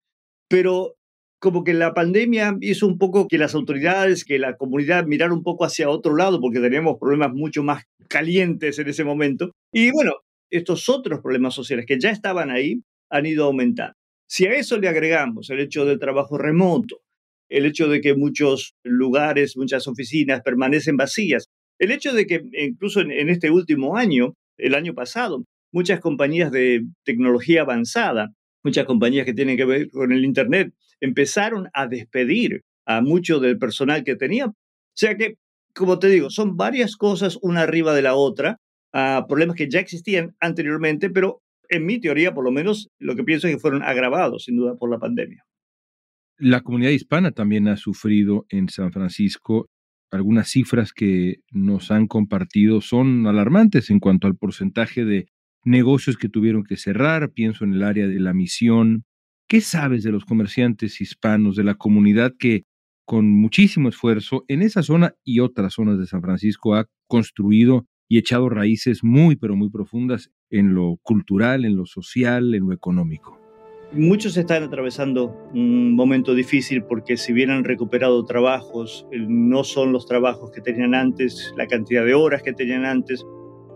Pero 0.47 0.95
como 1.39 1.63
que 1.63 1.73
la 1.73 1.93
pandemia 1.93 2.55
hizo 2.61 2.85
un 2.85 2.99
poco 2.99 3.27
que 3.27 3.39
las 3.39 3.55
autoridades, 3.55 4.23
que 4.23 4.37
la 4.37 4.57
comunidad 4.57 5.05
mirara 5.05 5.33
un 5.33 5.41
poco 5.41 5.65
hacia 5.65 5.89
otro 5.89 6.15
lado, 6.15 6.39
porque 6.39 6.59
teníamos 6.59 6.97
problemas 6.99 7.33
mucho 7.33 7.63
más 7.63 7.83
calientes 8.07 8.77
en 8.77 8.87
ese 8.87 9.03
momento. 9.03 9.51
Y 9.73 9.91
bueno, 9.91 10.13
estos 10.51 10.87
otros 10.87 11.19
problemas 11.21 11.55
sociales 11.55 11.85
que 11.87 11.99
ya 11.99 12.11
estaban 12.11 12.51
ahí 12.51 12.81
han 13.09 13.25
ido 13.25 13.45
aumentando. 13.45 13.95
Si 14.29 14.45
a 14.45 14.53
eso 14.53 14.77
le 14.77 14.87
agregamos 14.87 15.49
el 15.49 15.59
hecho 15.59 15.83
del 15.83 15.97
trabajo 15.99 16.37
remoto, 16.37 17.01
el 17.49 17.65
hecho 17.65 17.89
de 17.89 18.01
que 18.01 18.15
muchos 18.15 18.75
lugares, 18.83 19.57
muchas 19.57 19.87
oficinas 19.87 20.41
permanecen 20.41 20.95
vacías, 20.95 21.47
el 21.79 21.91
hecho 21.91 22.13
de 22.13 22.27
que 22.27 22.43
incluso 22.53 23.01
en, 23.01 23.11
en 23.11 23.29
este 23.29 23.49
último 23.49 23.97
año, 23.97 24.35
el 24.57 24.75
año 24.75 24.93
pasado, 24.93 25.43
muchas 25.71 25.99
compañías 25.99 26.51
de 26.51 26.85
tecnología 27.03 27.61
avanzada, 27.61 28.29
muchas 28.63 28.85
compañías 28.85 29.25
que 29.25 29.33
tienen 29.33 29.57
que 29.57 29.65
ver 29.65 29.89
con 29.89 30.11
el 30.11 30.25
Internet, 30.25 30.73
empezaron 30.99 31.69
a 31.73 31.87
despedir 31.87 32.63
a 32.85 33.01
mucho 33.01 33.39
del 33.39 33.57
personal 33.57 34.03
que 34.03 34.15
tenía. 34.15 34.47
O 34.47 34.55
sea 34.93 35.15
que, 35.17 35.35
como 35.73 35.99
te 35.99 36.07
digo, 36.07 36.29
son 36.29 36.57
varias 36.57 36.95
cosas 36.95 37.37
una 37.41 37.61
arriba 37.61 37.93
de 37.93 38.01
la 38.01 38.15
otra, 38.15 38.57
a 38.93 39.25
problemas 39.27 39.55
que 39.55 39.69
ya 39.69 39.79
existían 39.79 40.35
anteriormente, 40.39 41.09
pero 41.09 41.41
en 41.69 41.85
mi 41.85 41.99
teoría, 41.99 42.33
por 42.33 42.43
lo 42.43 42.51
menos, 42.51 42.89
lo 42.99 43.15
que 43.15 43.23
pienso 43.23 43.47
es 43.47 43.55
que 43.55 43.59
fueron 43.59 43.83
agravados, 43.83 44.43
sin 44.43 44.57
duda, 44.57 44.75
por 44.75 44.91
la 44.91 44.99
pandemia. 44.99 45.45
La 46.37 46.61
comunidad 46.61 46.91
hispana 46.91 47.31
también 47.31 47.67
ha 47.67 47.77
sufrido 47.77 48.45
en 48.49 48.67
San 48.67 48.91
Francisco. 48.91 49.69
Algunas 50.11 50.49
cifras 50.49 50.91
que 50.91 51.35
nos 51.51 51.91
han 51.91 52.07
compartido 52.07 52.81
son 52.81 53.25
alarmantes 53.27 53.89
en 53.89 53.99
cuanto 53.99 54.27
al 54.27 54.35
porcentaje 54.35 55.05
de 55.05 55.27
negocios 55.63 56.17
que 56.17 56.29
tuvieron 56.29 56.63
que 56.63 56.77
cerrar. 56.77 57.31
Pienso 57.31 57.63
en 57.63 57.73
el 57.73 57.83
área 57.83 58.07
de 58.07 58.19
la 58.19 58.33
misión. 58.33 59.03
¿Qué 59.47 59.61
sabes 59.61 60.03
de 60.03 60.11
los 60.11 60.25
comerciantes 60.25 61.01
hispanos, 61.01 61.55
de 61.55 61.63
la 61.63 61.75
comunidad 61.75 62.33
que 62.37 62.63
con 63.05 63.29
muchísimo 63.29 63.89
esfuerzo 63.89 64.45
en 64.47 64.61
esa 64.61 64.83
zona 64.83 65.15
y 65.23 65.41
otras 65.41 65.73
zonas 65.73 65.99
de 65.99 66.05
San 66.05 66.21
Francisco 66.21 66.75
ha 66.75 66.87
construido 67.07 67.85
y 68.07 68.17
echado 68.17 68.49
raíces 68.49 69.03
muy, 69.03 69.35
pero 69.35 69.55
muy 69.55 69.69
profundas 69.69 70.31
en 70.49 70.73
lo 70.73 70.97
cultural, 71.01 71.65
en 71.65 71.75
lo 71.75 71.85
social, 71.85 72.53
en 72.53 72.67
lo 72.67 72.73
económico. 72.73 73.39
Muchos 73.93 74.37
están 74.37 74.63
atravesando 74.63 75.49
un 75.53 75.93
momento 75.95 76.33
difícil 76.33 76.83
porque 76.83 77.17
si 77.17 77.33
bien 77.33 77.49
han 77.51 77.65
recuperado 77.65 78.23
trabajos, 78.23 79.05
no 79.11 79.65
son 79.65 79.91
los 79.91 80.05
trabajos 80.05 80.51
que 80.51 80.61
tenían 80.61 80.95
antes, 80.95 81.53
la 81.57 81.67
cantidad 81.67 82.05
de 82.05 82.13
horas 82.13 82.41
que 82.43 82.53
tenían 82.53 82.85
antes, 82.85 83.25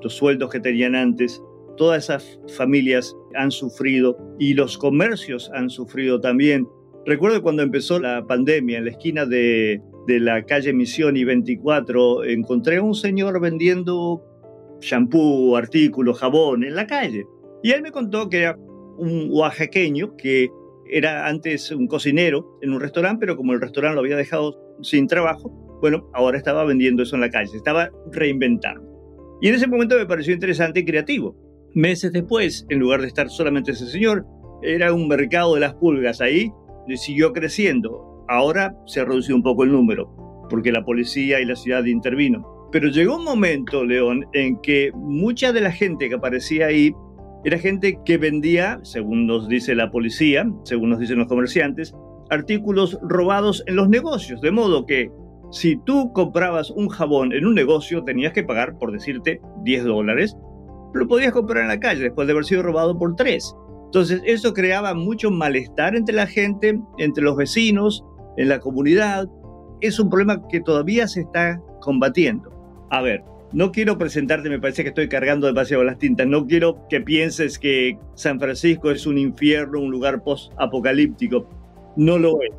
los 0.02 0.14
sueldos 0.14 0.50
que 0.50 0.62
tenían 0.62 0.96
antes. 0.96 1.42
Todas 1.78 2.06
esas 2.06 2.40
familias 2.56 3.16
han 3.36 3.52
sufrido 3.52 4.18
y 4.40 4.54
los 4.54 4.78
comercios 4.78 5.52
han 5.54 5.70
sufrido 5.70 6.20
también. 6.20 6.68
Recuerdo 7.06 7.42
cuando 7.42 7.64
empezó 7.64 8.00
la 8.00 8.26
pandemia, 8.26 8.80
en 8.80 8.86
la 8.86 8.92
esquina 8.92 9.26
de 9.26 9.82
de 10.08 10.20
la 10.20 10.44
calle 10.44 10.74
Misión 10.74 11.18
y 11.18 11.24
24 11.24 12.26
encontré 12.26 12.78
a 12.78 12.84
un 12.84 12.94
señor 12.94 13.40
vendiendo 13.40 14.24
shampoo, 14.80 15.56
artículos, 15.56 16.20
jabón 16.20 16.64
en 16.64 16.76
la 16.76 16.86
calle. 16.86 17.26
Y 17.64 17.72
él 17.72 17.82
me 17.82 17.92
contó 17.92 18.30
que 18.30 18.40
era 18.40 18.58
un 18.98 19.30
oaxaqueño 19.32 20.16
que 20.16 20.50
era 20.88 21.28
antes 21.28 21.72
un 21.72 21.88
cocinero 21.88 22.60
en 22.62 22.72
un 22.74 22.80
restaurante, 22.80 23.20
pero 23.22 23.36
como 23.36 23.54
el 23.54 23.62
restaurante 23.62 23.96
lo 23.96 24.02
había 24.02 24.16
dejado 24.16 24.56
sin 24.82 25.08
trabajo, 25.08 25.50
bueno, 25.82 26.10
ahora 26.14 26.38
estaba 26.38 26.64
vendiendo 26.64 27.04
eso 27.04 27.16
en 27.16 27.22
la 27.22 27.30
calle, 27.30 27.56
estaba 27.56 27.90
reinventando. 28.12 28.84
Y 29.42 29.48
en 29.48 29.56
ese 29.56 29.68
momento 29.68 29.98
me 29.98 30.06
pareció 30.06 30.34
interesante 30.34 30.82
y 30.82 30.86
creativo. 30.86 31.36
Meses 31.76 32.14
después, 32.14 32.66
en 32.70 32.80
lugar 32.80 33.02
de 33.02 33.08
estar 33.08 33.30
solamente 33.30 33.72
ese 33.72 33.88
señor, 33.88 34.26
era 34.64 34.94
un 34.94 35.10
mercado 35.10 35.56
de 35.56 35.60
las 35.60 35.74
pulgas 35.74 36.22
ahí, 36.22 36.50
siguió 36.96 37.34
creciendo. 37.34 38.24
Ahora 38.30 38.74
se 38.86 39.02
ha 39.02 39.06
reducido 39.06 39.36
un 39.36 39.44
poco 39.44 39.66
el 39.66 39.74
número, 39.74 40.10
porque 40.50 40.72
la 40.72 40.86
policía 40.86 41.42
y 41.42 41.46
la 41.46 41.58
ciudad 41.58 41.84
intervino. 41.84 42.70
Pero 42.72 42.88
llegó 42.88 43.18
un 43.18 43.26
momento, 43.26 43.84
León, 43.84 44.26
en 44.32 44.62
que 44.62 44.92
mucha 44.94 45.52
de 45.52 45.60
la 45.60 45.72
gente 45.74 46.08
que 46.08 46.16
aparecía 46.16 46.68
ahí 46.68 46.94
era 47.44 47.60
gente 47.60 48.00
que 48.06 48.18
vendía, 48.18 48.80
según 48.84 49.28
nos 49.28 49.50
dice 49.50 49.76
la 49.76 49.92
policía, 49.92 50.50
según 50.64 50.92
nos 50.92 51.00
dicen 51.00 51.20
los 51.20 51.28
comerciantes, 51.28 51.94
artículos 52.30 52.98
robados 53.02 53.66
en 53.68 53.76
los 53.76 53.90
negocios. 53.90 54.40
De 54.40 54.52
modo 54.52 54.86
que 54.86 55.12
si 55.52 55.76
tú 55.86 56.14
comprabas 56.14 56.72
un 56.72 56.88
jabón 56.88 57.34
en 57.34 57.46
un 57.46 57.54
negocio, 57.54 58.06
tenías 58.06 58.32
que 58.32 58.44
pagar, 58.44 58.78
por 58.78 58.94
decirte, 58.94 59.42
10 59.66 59.84
dólares. 59.84 60.38
Lo 60.96 61.08
podías 61.08 61.34
comprar 61.34 61.64
en 61.64 61.68
la 61.68 61.80
calle 61.80 62.04
después 62.04 62.26
de 62.26 62.32
haber 62.32 62.46
sido 62.46 62.64
robado 62.64 62.98
por 62.98 63.16
3. 63.16 63.56
Entonces, 63.86 64.22
eso 64.26 64.54
creaba 64.54 64.94
mucho 64.94 65.30
malestar 65.30 65.96
entre 65.96 66.16
la 66.16 66.26
gente, 66.26 66.80
entre 66.98 67.24
los 67.24 67.36
vecinos, 67.36 68.04
en 68.38 68.50
la 68.50 68.60
comunidad, 68.60 69.28
es 69.82 70.00
un 70.00 70.10
problema 70.10 70.48
que 70.48 70.62
todavía 70.62 71.08
se 71.08 71.22
está 71.22 71.62
combatiendo. 71.82 72.52
A 72.90 73.02
ver, 73.02 73.24
no 73.52 73.72
quiero 73.72 73.98
presentarte, 73.98 74.50
me 74.50 74.60
parece 74.60 74.84
que 74.84 74.90
estoy 74.90 75.08
cargando 75.08 75.48
demasiado 75.48 75.84
las 75.84 75.98
tintas, 75.98 76.28
no 76.28 76.46
quiero 76.46 76.88
que 76.90 77.02
pienses 77.02 77.60
que 77.60 77.98
San 78.16 78.40
Francisco 78.40 78.92
es 78.92 79.06
un 79.06 79.18
infierno, 79.18 79.80
un 79.80 79.92
lugar 79.92 80.24
post-apocalíptico. 80.24 81.48
No 81.96 82.18
lo 82.18 82.42
es. 82.42 82.52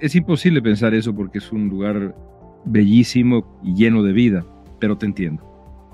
Es 0.00 0.14
imposible 0.14 0.62
pensar 0.62 0.94
eso 0.94 1.14
porque 1.14 1.38
es 1.38 1.52
un 1.52 1.68
lugar 1.68 2.14
bellísimo 2.64 3.60
y 3.62 3.74
lleno 3.74 4.02
de 4.02 4.12
vida, 4.12 4.44
pero 4.78 4.96
te 4.96 5.06
entiendo. 5.06 5.49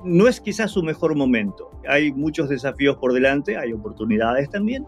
No 0.06 0.28
es 0.28 0.40
quizás 0.40 0.70
su 0.70 0.84
mejor 0.84 1.16
momento. 1.16 1.68
Hay 1.88 2.12
muchos 2.12 2.48
desafíos 2.48 2.96
por 2.96 3.12
delante, 3.12 3.56
hay 3.56 3.72
oportunidades 3.72 4.48
también, 4.48 4.86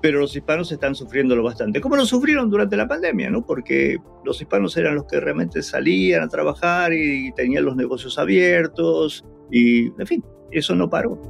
pero 0.00 0.20
los 0.20 0.34
hispanos 0.34 0.72
están 0.72 0.94
sufriéndolo 0.94 1.42
bastante, 1.42 1.82
como 1.82 1.96
lo 1.96 2.06
sufrieron 2.06 2.48
durante 2.48 2.76
la 2.76 2.88
pandemia, 2.88 3.28
¿no? 3.28 3.44
Porque 3.44 3.98
los 4.24 4.40
hispanos 4.40 4.74
eran 4.78 4.94
los 4.94 5.04
que 5.04 5.20
realmente 5.20 5.62
salían 5.62 6.22
a 6.22 6.28
trabajar 6.28 6.94
y 6.94 7.30
tenían 7.32 7.66
los 7.66 7.76
negocios 7.76 8.18
abiertos 8.18 9.24
y, 9.50 9.88
en 10.00 10.06
fin, 10.06 10.24
eso 10.50 10.74
no 10.74 10.88
paró. 10.88 11.20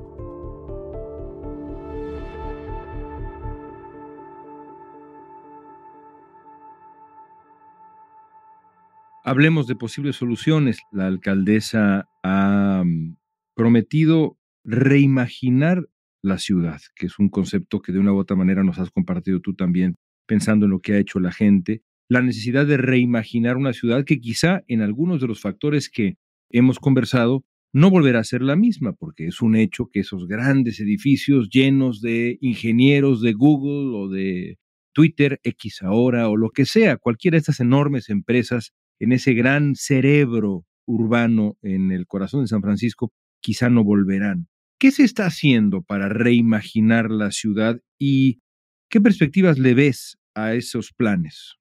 Hablemos 9.24 9.66
de 9.66 9.74
posibles 9.74 10.16
soluciones. 10.16 10.78
La 10.90 11.06
alcaldesa 11.06 12.08
ha 12.22 12.82
mm, 12.84 13.16
prometido 13.54 14.38
reimaginar 14.64 15.88
la 16.22 16.38
ciudad, 16.38 16.80
que 16.96 17.06
es 17.06 17.18
un 17.18 17.28
concepto 17.28 17.80
que 17.80 17.92
de 17.92 17.98
una 17.98 18.12
u 18.12 18.18
otra 18.18 18.36
manera 18.36 18.64
nos 18.64 18.78
has 18.78 18.90
compartido 18.90 19.40
tú 19.40 19.54
también, 19.54 19.96
pensando 20.26 20.66
en 20.66 20.70
lo 20.70 20.80
que 20.80 20.94
ha 20.94 20.98
hecho 20.98 21.20
la 21.20 21.32
gente, 21.32 21.82
la 22.08 22.22
necesidad 22.22 22.66
de 22.66 22.76
reimaginar 22.76 23.56
una 23.56 23.72
ciudad 23.72 24.04
que 24.04 24.20
quizá 24.20 24.62
en 24.68 24.80
algunos 24.80 25.20
de 25.20 25.26
los 25.26 25.40
factores 25.40 25.90
que 25.90 26.16
hemos 26.50 26.78
conversado 26.78 27.44
no 27.72 27.90
volverá 27.90 28.20
a 28.20 28.24
ser 28.24 28.40
la 28.40 28.56
misma, 28.56 28.92
porque 28.92 29.26
es 29.26 29.42
un 29.42 29.56
hecho 29.56 29.88
que 29.92 30.00
esos 30.00 30.28
grandes 30.28 30.80
edificios 30.80 31.48
llenos 31.50 32.00
de 32.00 32.38
ingenieros 32.40 33.20
de 33.20 33.32
Google 33.32 33.96
o 33.98 34.08
de 34.08 34.58
Twitter, 34.92 35.40
X 35.42 35.82
ahora 35.82 36.28
o 36.28 36.36
lo 36.36 36.50
que 36.50 36.66
sea, 36.66 36.96
cualquiera 36.96 37.34
de 37.34 37.40
estas 37.40 37.60
enormes 37.60 38.08
empresas 38.10 38.72
en 39.00 39.12
ese 39.12 39.34
gran 39.34 39.74
cerebro 39.74 40.64
urbano 40.86 41.56
en 41.62 41.90
el 41.90 42.06
corazón 42.06 42.42
de 42.42 42.48
San 42.48 42.62
Francisco, 42.62 43.12
quizá 43.44 43.68
no 43.68 43.84
volverán. 43.84 44.48
¿Qué 44.80 44.90
se 44.90 45.04
está 45.04 45.26
haciendo 45.26 45.82
para 45.82 46.08
reimaginar 46.08 47.10
la 47.10 47.30
ciudad 47.30 47.78
y 47.98 48.40
qué 48.88 49.02
perspectivas 49.02 49.58
le 49.58 49.74
ves 49.74 50.16
a 50.34 50.54
esos 50.54 50.92
planes? 50.92 51.56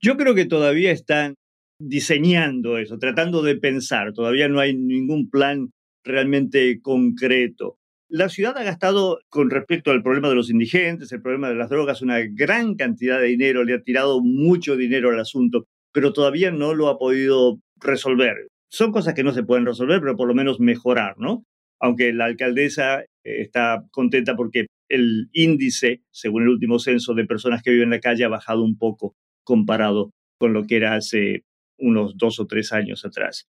Yo 0.00 0.16
creo 0.18 0.34
que 0.34 0.44
todavía 0.44 0.92
están 0.92 1.34
diseñando 1.80 2.76
eso, 2.76 2.98
tratando 2.98 3.42
de 3.42 3.56
pensar. 3.56 4.12
Todavía 4.12 4.48
no 4.48 4.60
hay 4.60 4.76
ningún 4.76 5.30
plan 5.30 5.70
realmente 6.04 6.80
concreto. 6.82 7.78
La 8.08 8.28
ciudad 8.28 8.58
ha 8.58 8.62
gastado, 8.62 9.20
con 9.30 9.48
respecto 9.48 9.90
al 9.90 10.02
problema 10.02 10.28
de 10.28 10.34
los 10.34 10.50
indigentes, 10.50 11.10
el 11.12 11.22
problema 11.22 11.48
de 11.48 11.54
las 11.54 11.70
drogas, 11.70 12.02
una 12.02 12.18
gran 12.20 12.74
cantidad 12.74 13.18
de 13.18 13.28
dinero, 13.28 13.64
le 13.64 13.74
ha 13.74 13.82
tirado 13.82 14.20
mucho 14.20 14.76
dinero 14.76 15.10
al 15.10 15.20
asunto, 15.20 15.64
pero 15.92 16.12
todavía 16.12 16.50
no 16.50 16.74
lo 16.74 16.88
ha 16.88 16.98
podido 16.98 17.60
resolver. 17.80 18.51
Son 18.72 18.90
cosas 18.90 19.14
que 19.14 19.22
no 19.22 19.32
se 19.32 19.42
pueden 19.42 19.66
resolver, 19.66 20.00
pero 20.00 20.16
por 20.16 20.26
lo 20.26 20.34
menos 20.34 20.60
mejorar, 20.60 21.14
¿no? 21.18 21.44
aunque 21.82 22.12
la 22.12 22.26
alcaldesa 22.26 23.00
eh, 23.00 23.06
está 23.24 23.84
contenta 23.90 24.36
porque 24.36 24.66
el 24.88 25.28
índice, 25.32 26.02
según 26.12 26.42
el 26.42 26.48
último 26.48 26.78
censo 26.78 27.12
de 27.12 27.26
personas 27.26 27.60
que 27.62 27.72
viven 27.72 27.88
en 27.88 27.90
la 27.90 28.00
calle, 28.00 28.24
ha 28.24 28.28
bajado 28.28 28.62
un 28.62 28.78
poco 28.78 29.16
comparado 29.44 30.10
con 30.38 30.52
lo 30.52 30.64
que 30.64 30.76
era 30.76 30.94
hace 30.94 31.42
unos 31.78 32.16
dos 32.16 32.38
o 32.38 32.46
tres 32.46 32.72
años 32.72 33.04
atrás. 33.04 33.46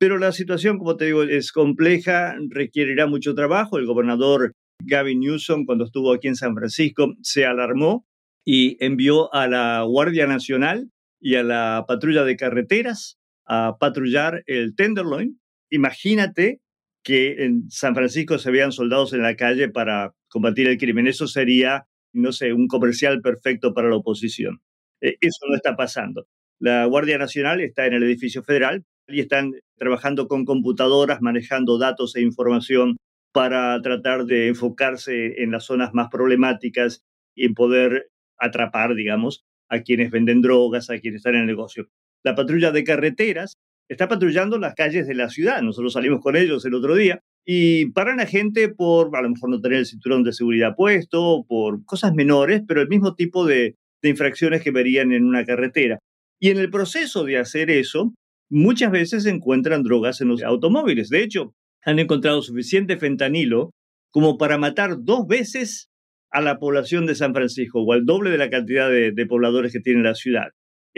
Pero 0.00 0.18
la 0.18 0.32
situación, 0.32 0.78
como 0.78 0.96
te 0.96 1.06
digo, 1.06 1.22
es 1.22 1.52
compleja, 1.52 2.36
requerirá 2.48 3.06
mucho 3.06 3.34
trabajo. 3.34 3.78
El 3.78 3.86
gobernador 3.86 4.52
Gavin 4.84 5.20
Newsom, 5.20 5.64
cuando 5.64 5.84
estuvo 5.84 6.12
aquí 6.12 6.26
en 6.26 6.36
San 6.36 6.54
Francisco, 6.54 7.14
se 7.22 7.46
alarmó 7.46 8.06
y 8.44 8.76
envió 8.84 9.32
a 9.32 9.46
la 9.46 9.82
Guardia 9.82 10.26
Nacional 10.26 10.90
y 11.20 11.36
a 11.36 11.44
la 11.44 11.84
patrulla 11.86 12.24
de 12.24 12.36
carreteras 12.36 13.17
a 13.48 13.76
patrullar 13.80 14.44
el 14.46 14.76
Tenderloin. 14.76 15.40
Imagínate 15.70 16.60
que 17.02 17.44
en 17.44 17.70
San 17.70 17.94
Francisco 17.94 18.38
se 18.38 18.50
vean 18.50 18.72
soldados 18.72 19.12
en 19.12 19.22
la 19.22 19.34
calle 19.34 19.68
para 19.68 20.14
combatir 20.28 20.68
el 20.68 20.78
crimen. 20.78 21.06
Eso 21.06 21.26
sería, 21.26 21.86
no 22.12 22.32
sé, 22.32 22.52
un 22.52 22.68
comercial 22.68 23.22
perfecto 23.22 23.72
para 23.72 23.88
la 23.88 23.96
oposición. 23.96 24.60
Eh, 25.00 25.16
eso 25.20 25.46
no 25.48 25.56
está 25.56 25.76
pasando. 25.76 26.26
La 26.60 26.84
Guardia 26.84 27.18
Nacional 27.18 27.60
está 27.60 27.86
en 27.86 27.94
el 27.94 28.02
edificio 28.02 28.42
federal 28.42 28.84
y 29.06 29.20
están 29.20 29.52
trabajando 29.76 30.28
con 30.28 30.44
computadoras, 30.44 31.22
manejando 31.22 31.78
datos 31.78 32.14
e 32.16 32.20
información 32.20 32.96
para 33.32 33.80
tratar 33.80 34.24
de 34.24 34.48
enfocarse 34.48 35.42
en 35.42 35.52
las 35.52 35.64
zonas 35.64 35.94
más 35.94 36.08
problemáticas 36.10 37.04
y 37.34 37.50
poder 37.50 38.10
atrapar, 38.36 38.94
digamos, 38.94 39.44
a 39.68 39.80
quienes 39.80 40.10
venden 40.10 40.42
drogas, 40.42 40.90
a 40.90 40.98
quienes 40.98 41.18
están 41.18 41.36
en 41.36 41.42
el 41.42 41.46
negocio. 41.46 41.88
La 42.24 42.34
patrulla 42.34 42.72
de 42.72 42.84
carreteras 42.84 43.54
está 43.88 44.08
patrullando 44.08 44.58
las 44.58 44.74
calles 44.74 45.06
de 45.06 45.14
la 45.14 45.30
ciudad. 45.30 45.62
Nosotros 45.62 45.92
salimos 45.92 46.20
con 46.20 46.36
ellos 46.36 46.64
el 46.64 46.74
otro 46.74 46.94
día 46.94 47.20
y 47.46 47.90
paran 47.92 48.20
a 48.20 48.26
gente 48.26 48.68
por 48.68 49.16
a 49.16 49.22
lo 49.22 49.30
mejor 49.30 49.50
no 49.50 49.60
tener 49.60 49.78
el 49.78 49.86
cinturón 49.86 50.22
de 50.22 50.32
seguridad 50.32 50.74
puesto, 50.76 51.44
por 51.48 51.84
cosas 51.84 52.12
menores, 52.14 52.62
pero 52.66 52.82
el 52.82 52.88
mismo 52.88 53.14
tipo 53.14 53.46
de 53.46 53.76
de 54.02 54.08
infracciones 54.08 54.62
que 54.62 54.70
verían 54.70 55.12
en 55.12 55.24
una 55.24 55.44
carretera. 55.44 55.98
Y 56.40 56.50
en 56.50 56.58
el 56.58 56.70
proceso 56.70 57.24
de 57.24 57.38
hacer 57.38 57.70
eso, 57.70 58.14
muchas 58.50 58.90
veces 58.90 59.24
se 59.24 59.30
encuentran 59.30 59.82
drogas 59.82 60.20
en 60.20 60.28
los 60.28 60.42
automóviles. 60.42 61.08
De 61.08 61.22
hecho, 61.22 61.52
han 61.84 61.98
encontrado 61.98 62.42
suficiente 62.42 62.96
fentanilo 62.96 63.70
como 64.10 64.38
para 64.38 64.58
matar 64.58 64.96
dos 65.00 65.26
veces 65.26 65.88
a 66.30 66.40
la 66.40 66.58
población 66.58 67.06
de 67.06 67.14
San 67.14 67.32
Francisco, 67.32 67.82
o 67.82 67.92
al 67.92 68.04
doble 68.04 68.30
de 68.30 68.38
la 68.38 68.50
cantidad 68.50 68.90
de, 68.90 69.26
pobladores 69.26 69.72
que 69.72 69.80
tiene 69.80 70.02
la 70.02 70.14
ciudad. 70.14 70.48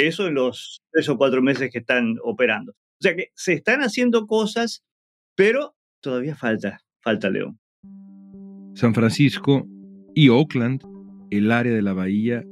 Eso 0.07 0.27
en 0.27 0.35
los 0.35 0.81
tres 0.91 1.09
o 1.09 1.19
cuatro 1.19 1.43
meses 1.43 1.71
que 1.71 1.79
están 1.79 2.17
operando. 2.25 2.73
O 2.73 3.03
sea 3.03 3.15
que 3.15 3.29
se 3.35 3.53
están 3.53 3.81
haciendo 3.81 4.27
cosas, 4.27 4.83
pero 5.35 5.75
todavía 6.01 6.35
falta, 6.35 6.81
falta 7.01 7.29
León. 7.29 7.59
San 8.75 8.95
Francisco 8.95 9.67
y 10.15 10.29
Oakland, 10.29 10.83
el 11.31 11.53
área 11.53 11.75
de 11.75 11.83
la 11.83 11.93
bahía, 11.93 12.45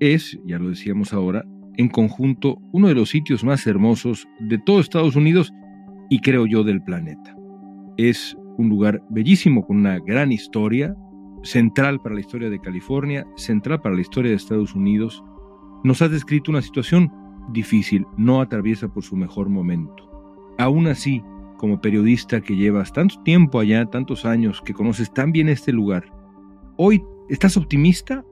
es, 0.00 0.38
ya 0.46 0.58
lo 0.58 0.70
decíamos 0.70 1.12
ahora, 1.12 1.44
en 1.76 1.88
conjunto 1.88 2.56
uno 2.72 2.88
de 2.88 2.94
los 2.94 3.10
sitios 3.10 3.44
más 3.44 3.66
hermosos 3.66 4.26
de 4.40 4.58
todo 4.58 4.80
Estados 4.80 5.16
Unidos 5.16 5.52
y 6.08 6.20
creo 6.20 6.46
yo 6.46 6.64
del 6.64 6.82
planeta. 6.82 7.36
Es 7.96 8.36
un 8.56 8.68
lugar 8.68 9.02
bellísimo 9.10 9.66
con 9.66 9.76
una 9.78 9.98
gran 9.98 10.32
historia, 10.32 10.96
central 11.42 12.00
para 12.00 12.14
la 12.14 12.20
historia 12.20 12.48
de 12.48 12.60
California, 12.60 13.26
central 13.36 13.80
para 13.80 13.94
la 13.94 14.00
historia 14.00 14.30
de 14.30 14.36
Estados 14.36 14.74
Unidos. 14.74 15.22
Nos 15.84 16.00
ha 16.00 16.08
descrito 16.08 16.50
una 16.50 16.62
situación 16.62 17.12
difícil, 17.50 18.06
no 18.16 18.40
atraviesa 18.40 18.88
por 18.88 19.04
su 19.04 19.16
mejor 19.16 19.50
momento. 19.50 20.10
Aún 20.56 20.86
así, 20.86 21.22
como 21.58 21.82
periodista 21.82 22.40
que 22.40 22.56
llevas 22.56 22.92
tanto 22.92 23.22
tiempo 23.22 23.60
allá, 23.60 23.84
tantos 23.84 24.24
años, 24.24 24.62
que 24.62 24.72
conoces 24.72 25.12
tan 25.12 25.30
bien 25.30 25.50
este 25.50 25.72
lugar, 25.72 26.04
¿hoy 26.78 27.02
estás 27.28 27.58
optimista 27.58 28.24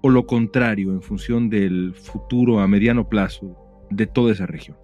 o 0.00 0.08
lo 0.08 0.26
contrario 0.26 0.92
en 0.92 1.02
función 1.02 1.50
del 1.50 1.94
futuro 1.94 2.60
a 2.60 2.68
mediano 2.68 3.06
plazo 3.06 3.54
de 3.90 4.06
toda 4.06 4.32
esa 4.32 4.46
región? 4.46 4.78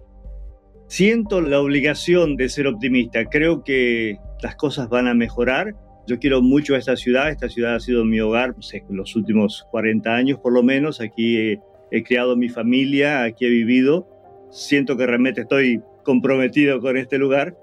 Siento 0.87 1.41
la 1.41 1.59
obligación 1.59 2.35
de 2.35 2.49
ser 2.49 2.67
optimista. 2.67 3.25
Creo 3.25 3.63
que 3.63 4.17
las 4.43 4.55
cosas 4.57 4.89
van 4.89 5.07
a 5.07 5.13
mejorar. 5.13 5.73
Yo 6.05 6.19
quiero 6.19 6.41
mucho 6.41 6.75
a 6.75 6.77
esta 6.77 6.95
ciudad. 6.97 7.29
Esta 7.29 7.49
ciudad 7.49 7.75
ha 7.75 7.79
sido 7.79 8.03
mi 8.03 8.19
hogar 8.19 8.53
pues, 8.53 8.73
en 8.73 8.83
los 8.89 9.15
últimos 9.15 9.65
40 9.71 10.13
años 10.13 10.39
por 10.39 10.53
lo 10.53 10.63
menos. 10.63 10.99
Aquí 10.99 11.37
he, 11.37 11.59
he 11.91 12.03
criado 12.03 12.35
mi 12.35 12.49
familia, 12.49 13.23
aquí 13.23 13.45
he 13.45 13.49
vivido. 13.49 14.07
Siento 14.49 14.97
que 14.97 15.05
realmente 15.05 15.41
estoy 15.41 15.81
comprometido 16.03 16.79
con 16.79 16.97
este 16.97 17.17
lugar. 17.17 17.55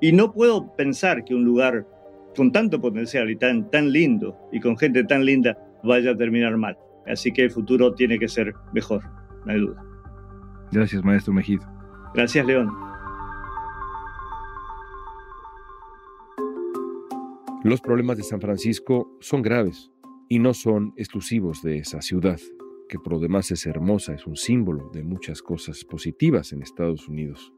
Y 0.00 0.12
no 0.12 0.32
puedo 0.32 0.74
pensar 0.76 1.24
que 1.24 1.34
un 1.34 1.44
lugar 1.44 1.86
con 2.36 2.52
tanto 2.52 2.80
potencial 2.80 3.30
y 3.30 3.36
tan, 3.36 3.70
tan 3.70 3.92
lindo 3.92 4.36
y 4.52 4.60
con 4.60 4.76
gente 4.76 5.04
tan 5.04 5.24
linda 5.24 5.58
vaya 5.82 6.12
a 6.12 6.16
terminar 6.16 6.56
mal. 6.56 6.76
Así 7.06 7.32
que 7.32 7.44
el 7.44 7.50
futuro 7.50 7.94
tiene 7.94 8.18
que 8.18 8.28
ser 8.28 8.54
mejor, 8.72 9.02
no 9.44 9.52
hay 9.52 9.60
duda. 9.60 9.84
Gracias, 10.70 11.04
maestro 11.04 11.32
Mejido. 11.32 11.66
Gracias, 12.14 12.46
León. 12.46 12.70
Los 17.64 17.80
problemas 17.80 18.16
de 18.16 18.24
San 18.24 18.40
Francisco 18.40 19.16
son 19.20 19.42
graves 19.42 19.92
y 20.28 20.38
no 20.38 20.52
son 20.52 20.94
exclusivos 20.96 21.62
de 21.62 21.78
esa 21.78 22.00
ciudad, 22.02 22.40
que 22.92 22.98
por 22.98 23.14
lo 23.14 23.20
demás 23.20 23.50
es 23.50 23.64
hermosa, 23.64 24.12
es 24.12 24.26
un 24.26 24.36
símbolo 24.36 24.90
de 24.92 25.02
muchas 25.02 25.40
cosas 25.40 25.82
positivas 25.82 26.52
en 26.52 26.60
Estados 26.60 27.08
Unidos. 27.08 27.50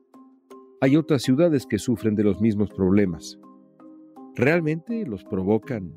Hay 0.80 0.94
otras 0.94 1.22
ciudades 1.22 1.66
que 1.66 1.80
sufren 1.80 2.14
de 2.14 2.22
los 2.22 2.40
mismos 2.40 2.70
problemas. 2.70 3.40
¿Realmente 4.36 5.04
los 5.04 5.24
provocan 5.24 5.92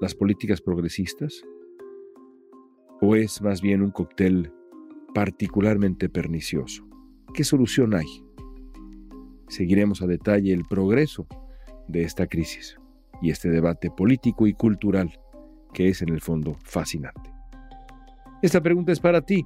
las 0.00 0.16
políticas 0.16 0.60
progresistas? 0.60 1.40
¿O 3.00 3.14
es 3.14 3.40
más 3.42 3.62
bien 3.62 3.80
un 3.80 3.92
cóctel 3.92 4.52
particularmente 5.14 6.08
pernicioso? 6.08 6.84
¿Qué 7.32 7.44
solución 7.44 7.94
hay? 7.94 8.24
Seguiremos 9.46 10.02
a 10.02 10.08
detalle 10.08 10.52
el 10.52 10.64
progreso 10.64 11.28
de 11.86 12.02
esta 12.02 12.26
crisis 12.26 12.76
y 13.22 13.30
este 13.30 13.50
debate 13.50 13.92
político 13.92 14.48
y 14.48 14.52
cultural 14.52 15.16
que 15.72 15.90
es 15.90 16.02
en 16.02 16.08
el 16.08 16.20
fondo 16.20 16.56
fascinante. 16.64 17.37
Esta 18.40 18.60
pregunta 18.60 18.92
es 18.92 19.00
para 19.00 19.20
ti. 19.20 19.44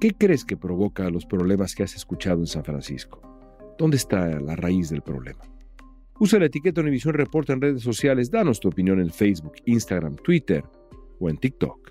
¿Qué 0.00 0.12
crees 0.12 0.44
que 0.44 0.56
provoca 0.56 1.10
los 1.10 1.26
problemas 1.26 1.74
que 1.74 1.82
has 1.82 1.94
escuchado 1.96 2.40
en 2.40 2.46
San 2.46 2.64
Francisco? 2.64 3.20
¿Dónde 3.76 3.96
está 3.96 4.40
la 4.40 4.54
raíz 4.54 4.88
del 4.88 5.02
problema? 5.02 5.40
Usa 6.20 6.38
la 6.38 6.46
etiqueta 6.46 6.80
Univisión 6.80 7.14
Reporta 7.14 7.52
en 7.52 7.60
redes 7.60 7.82
sociales, 7.82 8.30
danos 8.30 8.60
tu 8.60 8.68
opinión 8.68 9.00
en 9.00 9.10
Facebook, 9.10 9.54
Instagram, 9.64 10.16
Twitter 10.16 10.64
o 11.18 11.28
en 11.28 11.38
TikTok. 11.38 11.90